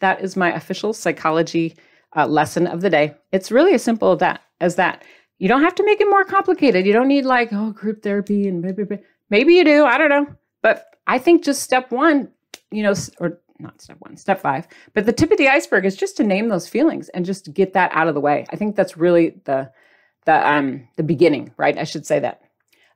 That 0.00 0.22
is 0.22 0.36
my 0.36 0.54
official 0.54 0.94
psychology 0.94 1.76
uh, 2.16 2.26
lesson 2.26 2.66
of 2.66 2.80
the 2.80 2.90
day. 2.90 3.14
It's 3.32 3.50
really 3.50 3.74
as 3.74 3.82
simple 3.82 4.14
that. 4.16 4.42
As 4.60 4.76
that. 4.76 5.04
You 5.38 5.48
don't 5.48 5.62
have 5.62 5.74
to 5.76 5.84
make 5.84 6.00
it 6.00 6.08
more 6.08 6.24
complicated. 6.24 6.86
You 6.86 6.92
don't 6.92 7.08
need 7.08 7.24
like 7.24 7.52
oh 7.52 7.72
group 7.72 8.02
therapy 8.02 8.48
and 8.48 8.62
blah, 8.62 8.72
blah, 8.72 8.84
blah. 8.84 8.98
maybe 9.30 9.54
you 9.54 9.64
do. 9.64 9.84
I 9.84 9.98
don't 9.98 10.08
know, 10.08 10.26
but 10.62 10.86
I 11.06 11.18
think 11.18 11.44
just 11.44 11.62
step 11.62 11.90
one, 11.90 12.30
you 12.70 12.82
know, 12.82 12.94
or 13.18 13.40
not 13.58 13.80
step 13.82 13.96
one, 14.00 14.16
step 14.16 14.40
five. 14.40 14.66
But 14.94 15.06
the 15.06 15.12
tip 15.12 15.30
of 15.30 15.38
the 15.38 15.48
iceberg 15.48 15.84
is 15.84 15.96
just 15.96 16.16
to 16.18 16.24
name 16.24 16.48
those 16.48 16.68
feelings 16.68 17.08
and 17.10 17.26
just 17.26 17.52
get 17.52 17.72
that 17.74 17.90
out 17.92 18.08
of 18.08 18.14
the 18.14 18.20
way. 18.20 18.46
I 18.50 18.56
think 18.56 18.76
that's 18.76 18.96
really 18.96 19.40
the 19.44 19.70
the 20.24 20.48
um 20.48 20.88
the 20.96 21.02
beginning, 21.02 21.52
right? 21.56 21.76
I 21.76 21.84
should 21.84 22.06
say 22.06 22.20
that. 22.20 22.40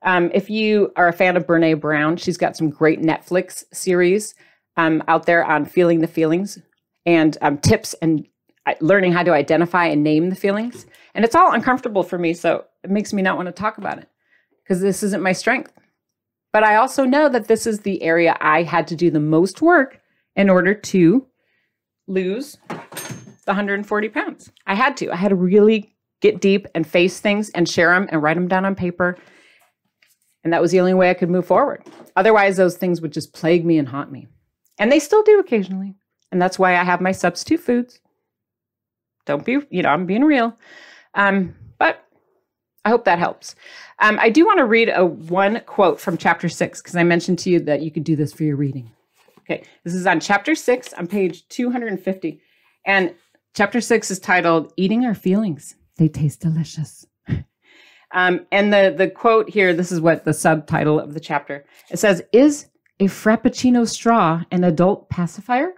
Um, 0.03 0.31
if 0.33 0.49
you 0.49 0.93
are 0.97 1.09
a 1.09 1.13
fan 1.13 1.37
of 1.37 1.47
Brene 1.47 1.81
Brown, 1.81 2.17
she's 2.17 2.37
got 2.37 2.57
some 2.57 2.71
great 2.71 3.03
Netflix 3.03 3.65
series 3.73 4.35
um, 4.77 5.03
out 5.09 5.27
there 5.27 5.45
on 5.45 5.67
feeling 5.67 6.01
the 6.01 6.07
feelings 6.07 6.59
and 7.05 7.37
um, 7.43 7.59
tips 7.59 7.95
and 8.01 8.27
learning 8.81 9.13
how 9.13 9.23
to 9.23 9.33
identify 9.33 9.87
and 9.87 10.03
name 10.03 10.31
the 10.31 10.37
feelings. 10.37 10.87
And 11.15 11.25
it's 11.25 11.35
all 11.35 11.53
uncomfortable 11.53 12.03
for 12.03 12.19
me. 12.19 12.35
So 12.35 12.65
it 12.85 12.91
makes 12.91 13.13
me 13.13 13.23
not 13.23 13.37
want 13.37 13.47
to 13.47 13.53
talk 13.53 13.79
about 13.79 13.99
it 13.99 14.09
because 14.63 14.81
this 14.81 15.03
isn't 15.03 15.23
my 15.23 15.33
strength. 15.33 15.73
But 16.53 16.65
I 16.65 16.77
also 16.77 17.05
know 17.05 17.29
that 17.29 17.49
this 17.49 17.67
is 17.67 17.81
the 17.81 18.03
area 18.03 18.37
I 18.41 18.63
had 18.63 18.87
to 18.89 18.97
do 18.97 19.11
the 19.11 19.21
most 19.21 19.61
work 19.61 20.01
in 20.35 20.49
order 20.49 20.75
to 20.75 21.27
lose 22.07 22.57
the 22.69 23.53
140 23.53 24.09
pounds. 24.09 24.51
I 24.67 24.75
had 24.75 24.97
to. 24.99 25.11
I 25.11 25.17
had 25.17 25.29
to 25.29 25.35
really 25.35 25.95
get 26.21 26.41
deep 26.41 26.67
and 26.75 26.87
face 26.87 27.21
things 27.21 27.51
and 27.51 27.69
share 27.69 27.93
them 27.93 28.09
and 28.11 28.23
write 28.23 28.35
them 28.35 28.49
down 28.49 28.65
on 28.65 28.75
paper. 28.75 29.17
And 30.43 30.53
that 30.53 30.63
was 30.63 30.71
the 30.71 30.81
only 30.81 30.95
way 30.95 31.11
I 31.11 31.15
could 31.15 31.31
move 31.31 31.47
forward. 31.47 31.85
Otherwise, 32.17 32.57
those 32.57 32.77
things 32.77 33.01
would 33.01 33.13
just 33.13 33.35
plague 33.35 33.65
me 33.65 33.79
and 33.79 33.89
haunt 33.89 34.11
me. 34.11 34.27
And 34.79 34.91
they 34.91 34.99
still 34.99 35.23
do 35.23 35.39
occasionally. 35.39 35.95
And 36.31 36.41
that's 36.41 36.59
why 36.59 36.77
I 36.77 36.85
have 36.85 37.01
my 37.01 37.13
substitute 37.13 37.61
foods. 37.61 38.01
Don't 39.29 39.45
be, 39.45 39.59
you 39.69 39.83
know, 39.83 39.91
I'm 39.91 40.07
being 40.07 40.25
real. 40.25 40.57
Um, 41.15 41.55
but 41.79 42.03
I 42.87 42.89
hope 42.89 43.05
that 43.05 43.19
helps. 43.19 43.55
Um, 43.99 44.19
I 44.19 44.31
do 44.31 44.47
want 44.47 44.59
to 44.59 44.65
read 44.65 44.89
a 44.89 45.05
one 45.05 45.61
quote 45.67 46.01
from 46.01 46.17
chapter 46.17 46.49
six 46.49 46.81
because 46.81 46.97
I 46.97 47.05
mentioned 47.05 47.39
to 47.41 47.51
you 47.51 47.61
that 47.61 47.83
you 47.83 47.91
could 47.91 48.05
do 48.05 48.17
this 48.17 48.33
for 48.33 48.45
your 48.45 48.57
reading. 48.57 48.91
Okay, 49.41 49.65
this 49.85 49.93
is 49.93 50.07
on 50.07 50.19
chapter 50.19 50.55
six 50.55 50.95
on 50.95 51.07
page 51.07 51.47
250. 51.49 52.41
And 52.87 53.15
chapter 53.55 53.83
six 53.83 54.11
is 54.11 54.19
titled 54.19 54.73
Eating 54.79 55.05
Our 55.05 55.15
Feelings. 55.15 55.75
They 55.99 56.09
Taste 56.09 56.41
Delicious. 56.41 57.07
Um, 58.11 58.47
and 58.51 58.73
the 58.73 58.95
the 58.97 59.11
quote 59.11 59.51
here, 59.51 59.75
this 59.75 59.93
is 59.93 60.01
what 60.01 60.25
the 60.25 60.33
subtitle 60.33 60.99
of 60.99 61.13
the 61.13 61.21
chapter. 61.21 61.67
It 61.91 61.99
says, 61.99 62.23
"Is 62.33 62.69
a 62.99 63.05
frappuccino 63.05 63.87
straw 63.87 64.45
an 64.51 64.65
adult 64.65 65.11
pacifier?" 65.11 65.75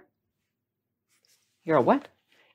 You're 1.65 1.75
a 1.75 1.81
what? 1.81 2.07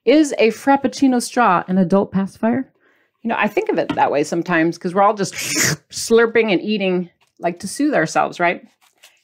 Is 0.06 0.32
a 0.38 0.50
frappuccino 0.50 1.20
straw 1.20 1.64
an 1.66 1.78
adult 1.78 2.12
pacifier? 2.12 2.72
You 3.22 3.28
know, 3.28 3.36
I 3.36 3.48
think 3.48 3.68
of 3.68 3.76
it 3.76 3.92
that 3.96 4.12
way 4.12 4.22
sometimes 4.22 4.78
because 4.78 4.94
we're 4.94 5.02
all 5.02 5.14
just 5.14 5.34
slurping 5.90 6.52
and 6.52 6.62
eating 6.62 7.10
like 7.40 7.58
to 7.58 7.68
soothe 7.68 7.92
ourselves, 7.92 8.38
right? 8.38 8.64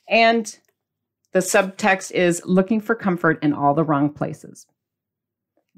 And 0.08 0.58
the 1.32 1.38
subtext 1.38 2.10
is 2.10 2.42
looking 2.44 2.80
for 2.80 2.96
comfort 2.96 3.38
in 3.44 3.52
all 3.52 3.74
the 3.74 3.84
wrong 3.84 4.10
places. 4.10 4.66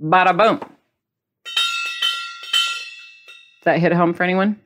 Bada 0.02 0.36
boom. 0.36 0.58
That 3.64 3.78
hit 3.78 3.92
home 3.92 4.14
for 4.14 4.22
anyone? 4.22 4.58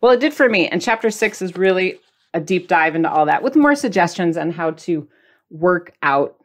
Well, 0.00 0.12
it 0.12 0.20
did 0.20 0.32
for 0.32 0.48
me. 0.48 0.66
And 0.68 0.80
chapter 0.80 1.10
six 1.10 1.42
is 1.42 1.58
really 1.58 2.00
a 2.32 2.40
deep 2.40 2.68
dive 2.68 2.94
into 2.94 3.10
all 3.10 3.26
that 3.26 3.42
with 3.42 3.54
more 3.54 3.74
suggestions 3.74 4.38
on 4.38 4.50
how 4.50 4.70
to 4.70 5.06
work 5.50 5.92
out 6.02 6.41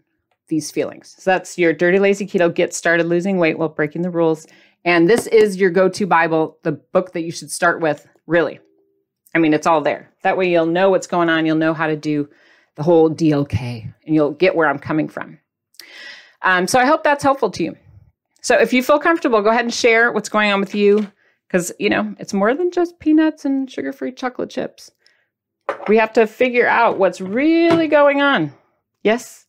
these 0.47 0.71
feelings. 0.71 1.15
So 1.17 1.31
that's 1.31 1.57
your 1.57 1.73
Dirty 1.73 1.99
Lazy 1.99 2.25
Keto 2.25 2.53
Get 2.53 2.73
Started 2.73 3.07
Losing 3.07 3.37
Weight 3.37 3.57
While 3.57 3.69
Breaking 3.69 4.01
the 4.01 4.09
Rules. 4.09 4.47
And 4.85 5.09
this 5.09 5.27
is 5.27 5.57
your 5.57 5.69
go 5.69 5.89
to 5.89 6.07
Bible, 6.07 6.57
the 6.63 6.71
book 6.71 7.13
that 7.13 7.21
you 7.21 7.31
should 7.31 7.51
start 7.51 7.81
with, 7.81 8.07
really. 8.25 8.59
I 9.35 9.39
mean, 9.39 9.53
it's 9.53 9.67
all 9.67 9.81
there. 9.81 10.11
That 10.23 10.37
way 10.37 10.49
you'll 10.49 10.65
know 10.65 10.89
what's 10.89 11.07
going 11.07 11.29
on. 11.29 11.45
You'll 11.45 11.57
know 11.57 11.73
how 11.73 11.87
to 11.87 11.95
do 11.95 12.29
the 12.75 12.83
whole 12.83 13.09
DLK 13.09 13.93
and 14.05 14.15
you'll 14.15 14.31
get 14.31 14.55
where 14.55 14.67
I'm 14.67 14.79
coming 14.79 15.09
from. 15.09 15.39
Um, 16.43 16.67
so 16.67 16.79
I 16.79 16.85
hope 16.85 17.03
that's 17.03 17.23
helpful 17.23 17.49
to 17.51 17.63
you. 17.63 17.77
So 18.41 18.57
if 18.57 18.71
you 18.71 18.83
feel 18.83 18.99
comfortable, 18.99 19.41
go 19.41 19.49
ahead 19.49 19.65
and 19.65 19.73
share 19.73 20.11
what's 20.11 20.29
going 20.29 20.51
on 20.51 20.59
with 20.59 20.75
you 20.75 21.11
because, 21.47 21.71
you 21.79 21.89
know, 21.89 22.15
it's 22.19 22.33
more 22.33 22.53
than 22.53 22.71
just 22.71 22.99
peanuts 22.99 23.45
and 23.45 23.69
sugar 23.69 23.91
free 23.91 24.11
chocolate 24.11 24.49
chips. 24.49 24.91
We 25.87 25.97
have 25.97 26.13
to 26.13 26.27
figure 26.27 26.67
out 26.67 26.97
what's 26.97 27.19
really 27.19 27.87
going 27.87 28.21
on. 28.21 28.53
Yes, 29.03 29.46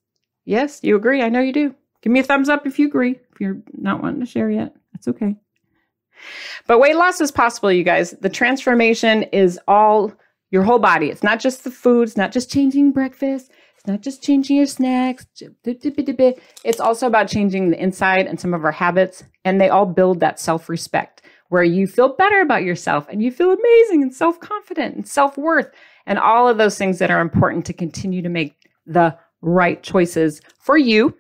yes, 0.48 0.80
you 0.82 0.96
agree. 0.96 1.22
I 1.22 1.28
know 1.28 1.40
you 1.40 1.52
do. 1.52 1.74
Give 2.02 2.12
me 2.12 2.20
a 2.20 2.24
thumbs 2.24 2.48
up 2.48 2.66
if 2.66 2.78
you 2.78 2.86
agree. 2.88 3.18
If 3.32 3.40
you're 3.40 3.58
not 3.72 4.02
wanting 4.02 4.20
to 4.20 4.26
share 4.26 4.50
yet, 4.50 4.74
that's 4.92 5.08
okay. 5.08 5.36
But 6.66 6.80
weight 6.80 6.96
loss 6.96 7.20
is 7.20 7.30
possible, 7.30 7.70
you 7.70 7.84
guys. 7.84 8.12
The 8.12 8.28
transformation 8.28 9.24
is 9.24 9.60
all 9.68 10.12
your 10.50 10.62
whole 10.62 10.78
body. 10.78 11.10
It's 11.10 11.22
not 11.22 11.38
just 11.38 11.64
the 11.64 11.70
foods, 11.70 12.16
not 12.16 12.32
just 12.32 12.50
changing 12.50 12.92
breakfast, 12.92 13.50
it's 13.76 13.86
not 13.86 14.00
just 14.00 14.22
changing 14.22 14.56
your 14.56 14.66
snacks. 14.66 15.26
It's 15.64 16.80
also 16.80 17.06
about 17.06 17.28
changing 17.28 17.70
the 17.70 17.80
inside 17.80 18.26
and 18.26 18.40
some 18.40 18.54
of 18.54 18.64
our 18.64 18.72
habits. 18.72 19.22
And 19.44 19.60
they 19.60 19.68
all 19.68 19.86
build 19.86 20.20
that 20.20 20.40
self 20.40 20.68
respect 20.68 21.22
where 21.48 21.62
you 21.62 21.86
feel 21.86 22.14
better 22.16 22.40
about 22.40 22.64
yourself 22.64 23.06
and 23.08 23.22
you 23.22 23.30
feel 23.30 23.52
amazing 23.52 24.02
and 24.02 24.14
self 24.14 24.40
confident 24.40 24.96
and 24.96 25.06
self 25.06 25.38
worth 25.38 25.70
and 26.06 26.18
all 26.18 26.48
of 26.48 26.58
those 26.58 26.76
things 26.76 26.98
that 26.98 27.10
are 27.10 27.20
important 27.20 27.66
to 27.66 27.72
continue 27.72 28.22
to 28.22 28.28
make 28.28 28.56
the 28.86 29.16
right 29.40 29.82
choices 29.82 30.40
for 30.58 30.76
you 30.76 31.16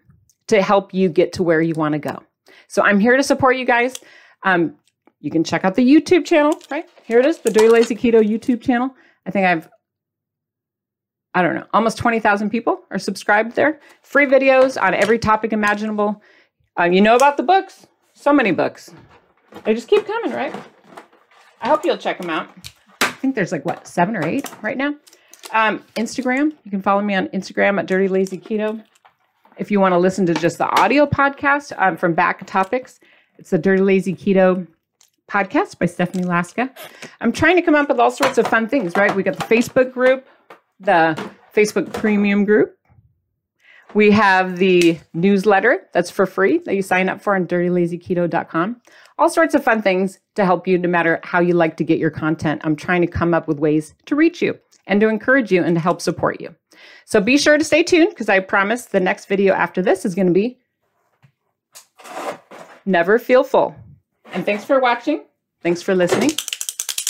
to 0.48 0.62
help 0.62 0.92
you 0.92 1.08
get 1.08 1.32
to 1.34 1.42
where 1.42 1.60
you 1.60 1.74
want 1.74 1.92
to 1.92 1.98
go. 1.98 2.22
So 2.68 2.82
I'm 2.82 3.00
here 3.00 3.16
to 3.16 3.22
support 3.22 3.56
you 3.56 3.64
guys. 3.64 3.96
Um, 4.44 4.76
you 5.20 5.30
can 5.30 5.44
check 5.44 5.64
out 5.64 5.74
the 5.74 5.86
YouTube 5.86 6.24
channel, 6.24 6.52
right? 6.70 6.88
Here 7.04 7.18
it 7.18 7.26
is, 7.26 7.38
the 7.38 7.50
Dirty 7.50 7.68
Lazy 7.68 7.96
Keto 7.96 8.22
YouTube 8.22 8.62
channel. 8.62 8.94
I 9.26 9.30
think 9.30 9.46
I've, 9.46 9.68
I 11.34 11.42
don't 11.42 11.54
know, 11.54 11.66
almost 11.74 11.98
20,000 11.98 12.50
people 12.50 12.82
are 12.90 12.98
subscribed 12.98 13.54
there. 13.56 13.80
Free 14.02 14.26
videos 14.26 14.80
on 14.80 14.94
every 14.94 15.18
topic 15.18 15.52
imaginable. 15.52 16.22
Um, 16.76 16.92
you 16.92 17.00
know 17.00 17.16
about 17.16 17.36
the 17.36 17.42
books? 17.42 17.86
So 18.14 18.32
many 18.32 18.52
books. 18.52 18.92
They 19.64 19.74
just 19.74 19.88
keep 19.88 20.06
coming, 20.06 20.32
right? 20.32 20.54
I 21.60 21.68
hope 21.68 21.84
you'll 21.84 21.98
check 21.98 22.18
them 22.18 22.30
out. 22.30 22.48
I 23.00 23.10
think 23.12 23.34
there's 23.34 23.52
like, 23.52 23.64
what, 23.64 23.86
seven 23.86 24.16
or 24.16 24.24
eight 24.24 24.50
right 24.62 24.76
now? 24.76 24.94
Um, 25.52 25.82
Instagram, 25.96 26.52
you 26.64 26.70
can 26.70 26.82
follow 26.82 27.00
me 27.00 27.14
on 27.14 27.28
Instagram 27.28 27.78
at 27.78 27.86
Dirty 27.86 28.08
Lazy 28.08 28.38
Keto. 28.38 28.82
If 29.56 29.70
you 29.70 29.80
want 29.80 29.92
to 29.92 29.98
listen 29.98 30.26
to 30.26 30.34
just 30.34 30.58
the 30.58 30.68
audio 30.80 31.06
podcast 31.06 31.72
um, 31.78 31.96
from 31.96 32.14
Back 32.14 32.46
Topics, 32.46 33.00
it's 33.38 33.50
the 33.50 33.58
Dirty 33.58 33.82
Lazy 33.82 34.14
Keto 34.14 34.66
podcast 35.28 35.78
by 35.78 35.86
Stephanie 35.86 36.24
Laska. 36.24 36.72
I'm 37.20 37.32
trying 37.32 37.56
to 37.56 37.62
come 37.62 37.74
up 37.74 37.88
with 37.88 37.98
all 37.98 38.10
sorts 38.10 38.38
of 38.38 38.46
fun 38.46 38.68
things, 38.68 38.94
right? 38.96 39.14
We 39.14 39.22
got 39.22 39.36
the 39.36 39.44
Facebook 39.44 39.92
group, 39.92 40.26
the 40.80 41.30
Facebook 41.54 41.92
premium 41.92 42.44
group. 42.44 42.76
We 43.94 44.10
have 44.10 44.58
the 44.58 44.98
newsletter 45.14 45.88
that's 45.94 46.10
for 46.10 46.26
free 46.26 46.58
that 46.58 46.74
you 46.76 46.82
sign 46.82 47.08
up 47.08 47.22
for 47.22 47.34
on 47.34 47.46
dirtylazyketo.com. 47.46 48.82
All 49.18 49.30
sorts 49.30 49.54
of 49.54 49.64
fun 49.64 49.80
things 49.80 50.20
to 50.34 50.44
help 50.44 50.68
you 50.68 50.76
no 50.76 50.88
matter 50.88 51.20
how 51.24 51.40
you 51.40 51.54
like 51.54 51.78
to 51.78 51.84
get 51.84 51.98
your 51.98 52.10
content. 52.10 52.60
I'm 52.64 52.76
trying 52.76 53.00
to 53.00 53.06
come 53.06 53.32
up 53.32 53.48
with 53.48 53.58
ways 53.58 53.94
to 54.06 54.14
reach 54.14 54.42
you 54.42 54.58
and 54.88 55.00
to 55.00 55.08
encourage 55.08 55.52
you 55.52 55.62
and 55.62 55.76
to 55.76 55.80
help 55.80 56.00
support 56.00 56.40
you. 56.40 56.54
So 57.04 57.20
be 57.20 57.38
sure 57.38 57.56
to 57.56 57.64
stay 57.64 57.82
tuned 57.82 58.10
because 58.10 58.28
I 58.28 58.40
promise 58.40 58.86
the 58.86 59.00
next 59.00 59.26
video 59.26 59.54
after 59.54 59.80
this 59.80 60.04
is 60.04 60.14
going 60.14 60.26
to 60.26 60.32
be 60.32 60.58
Never 62.84 63.18
Feel 63.18 63.44
Full. 63.44 63.76
And 64.32 64.44
thanks 64.44 64.64
for 64.64 64.80
watching. 64.80 65.24
Thanks 65.62 65.82
for 65.82 65.94
listening. 65.94 66.30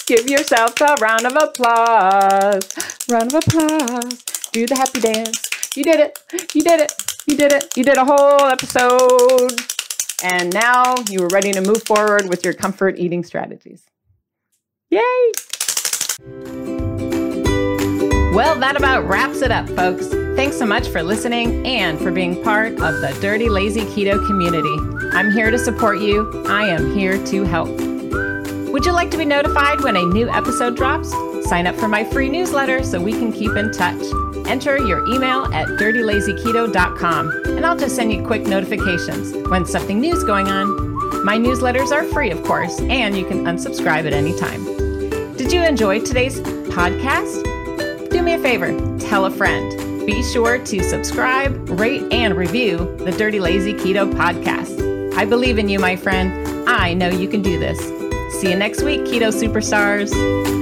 Give 0.07 0.29
yourself 0.29 0.81
a 0.81 0.97
round 1.01 1.27
of 1.27 1.37
applause. 1.37 2.63
Round 3.11 3.35
of 3.35 3.43
applause. 3.47 4.23
Do 4.53 4.67
the 4.67 4.77
happy 4.77 5.01
dance. 5.01 5.49
You 5.77 5.85
did 5.85 6.01
it. 6.01 6.19
You 6.55 6.63
did 6.63 6.81
it. 6.81 6.93
You 7.27 7.37
did 7.37 7.53
it. 7.53 7.77
You 7.77 7.85
did 7.85 7.97
a 7.97 8.05
whole 8.05 8.47
episode. 8.47 9.53
And 10.23 10.53
now 10.53 10.95
you 11.11 11.23
are 11.23 11.29
ready 11.29 11.53
to 11.53 11.61
move 11.61 11.83
forward 11.85 12.29
with 12.29 12.45
your 12.45 12.55
comfort 12.55 12.99
eating 12.99 13.23
strategies. 13.23 13.85
Yay! 14.91 15.33
Well, 18.39 18.57
that 18.61 18.77
about 18.77 19.09
wraps 19.09 19.43
it 19.43 19.51
up, 19.51 19.69
folks. 19.71 20.07
Thanks 20.37 20.57
so 20.57 20.65
much 20.65 20.87
for 20.91 21.03
listening 21.03 21.67
and 21.67 21.99
for 21.99 22.13
being 22.13 22.41
part 22.45 22.75
of 22.75 23.01
the 23.01 23.19
Dirty 23.21 23.49
Lazy 23.49 23.81
Keto 23.81 24.25
community. 24.29 24.77
I'm 25.11 25.33
here 25.33 25.51
to 25.51 25.59
support 25.59 25.99
you. 25.99 26.45
I 26.47 26.69
am 26.69 26.95
here 26.95 27.19
to 27.27 27.43
help. 27.43 27.69
Would 28.71 28.87
you 28.87 28.93
like 28.93 29.11
to 29.11 29.19
be 29.19 29.25
notified 29.25 29.81
when 29.81 29.97
a 29.97 30.03
new 30.03 30.31
episode 30.31 30.77
drops? 30.77 31.11
Sign 31.49 31.67
up 31.67 31.75
for 31.75 31.89
my 31.89 32.05
free 32.05 32.29
newsletter 32.29 32.85
so 32.85 33.01
we 33.01 33.11
can 33.11 33.33
keep 33.33 33.57
in 33.57 33.73
touch. 33.73 34.01
Enter 34.47 34.79
your 34.79 35.05
email 35.09 35.47
at 35.53 35.67
dirtylazyketo.com 35.71 37.43
and 37.47 37.67
I'll 37.67 37.77
just 37.77 37.97
send 37.97 38.13
you 38.13 38.25
quick 38.25 38.43
notifications 38.43 39.35
when 39.51 39.67
something 39.67 39.99
new 39.99 40.15
is 40.15 40.23
going 40.23 40.47
on. 40.47 41.25
My 41.25 41.39
newsletters 41.39 41.91
are 41.91 42.05
free, 42.05 42.31
of 42.31 42.45
course, 42.45 42.79
and 42.83 43.19
you 43.19 43.27
can 43.27 43.47
unsubscribe 43.47 44.07
at 44.07 44.13
any 44.13 44.39
time. 44.39 44.65
Did 45.37 45.53
you 45.53 45.61
enjoy 45.65 46.03
today's 46.03 46.39
podcast? 46.39 47.58
Do 48.11 48.23
me 48.23 48.35
a 48.35 48.39
favor, 48.39 48.77
tell 48.99 49.27
a 49.27 49.31
friend. 49.31 50.07
Be 50.07 50.23
sure 50.23 50.59
to 50.59 50.83
subscribe, 50.83 51.69
rate, 51.69 52.03
and 52.13 52.37
review 52.37 52.97
the 52.99 53.13
Dirty 53.13 53.41
Lazy 53.41 53.75
Keto 53.75 54.11
podcast. 54.11 55.15
I 55.15 55.25
believe 55.25 55.59
in 55.59 55.69
you, 55.69 55.79
my 55.79 55.97
friend. 55.97 56.69
I 56.69 56.95
know 56.95 57.09
you 57.09 57.29
can 57.29 57.43
do 57.43 57.59
this. 57.59 57.79
See 58.41 58.51
you 58.51 58.57
next 58.57 58.83
week, 58.83 59.03
Keto 59.03 59.31
Superstars. 59.31 60.58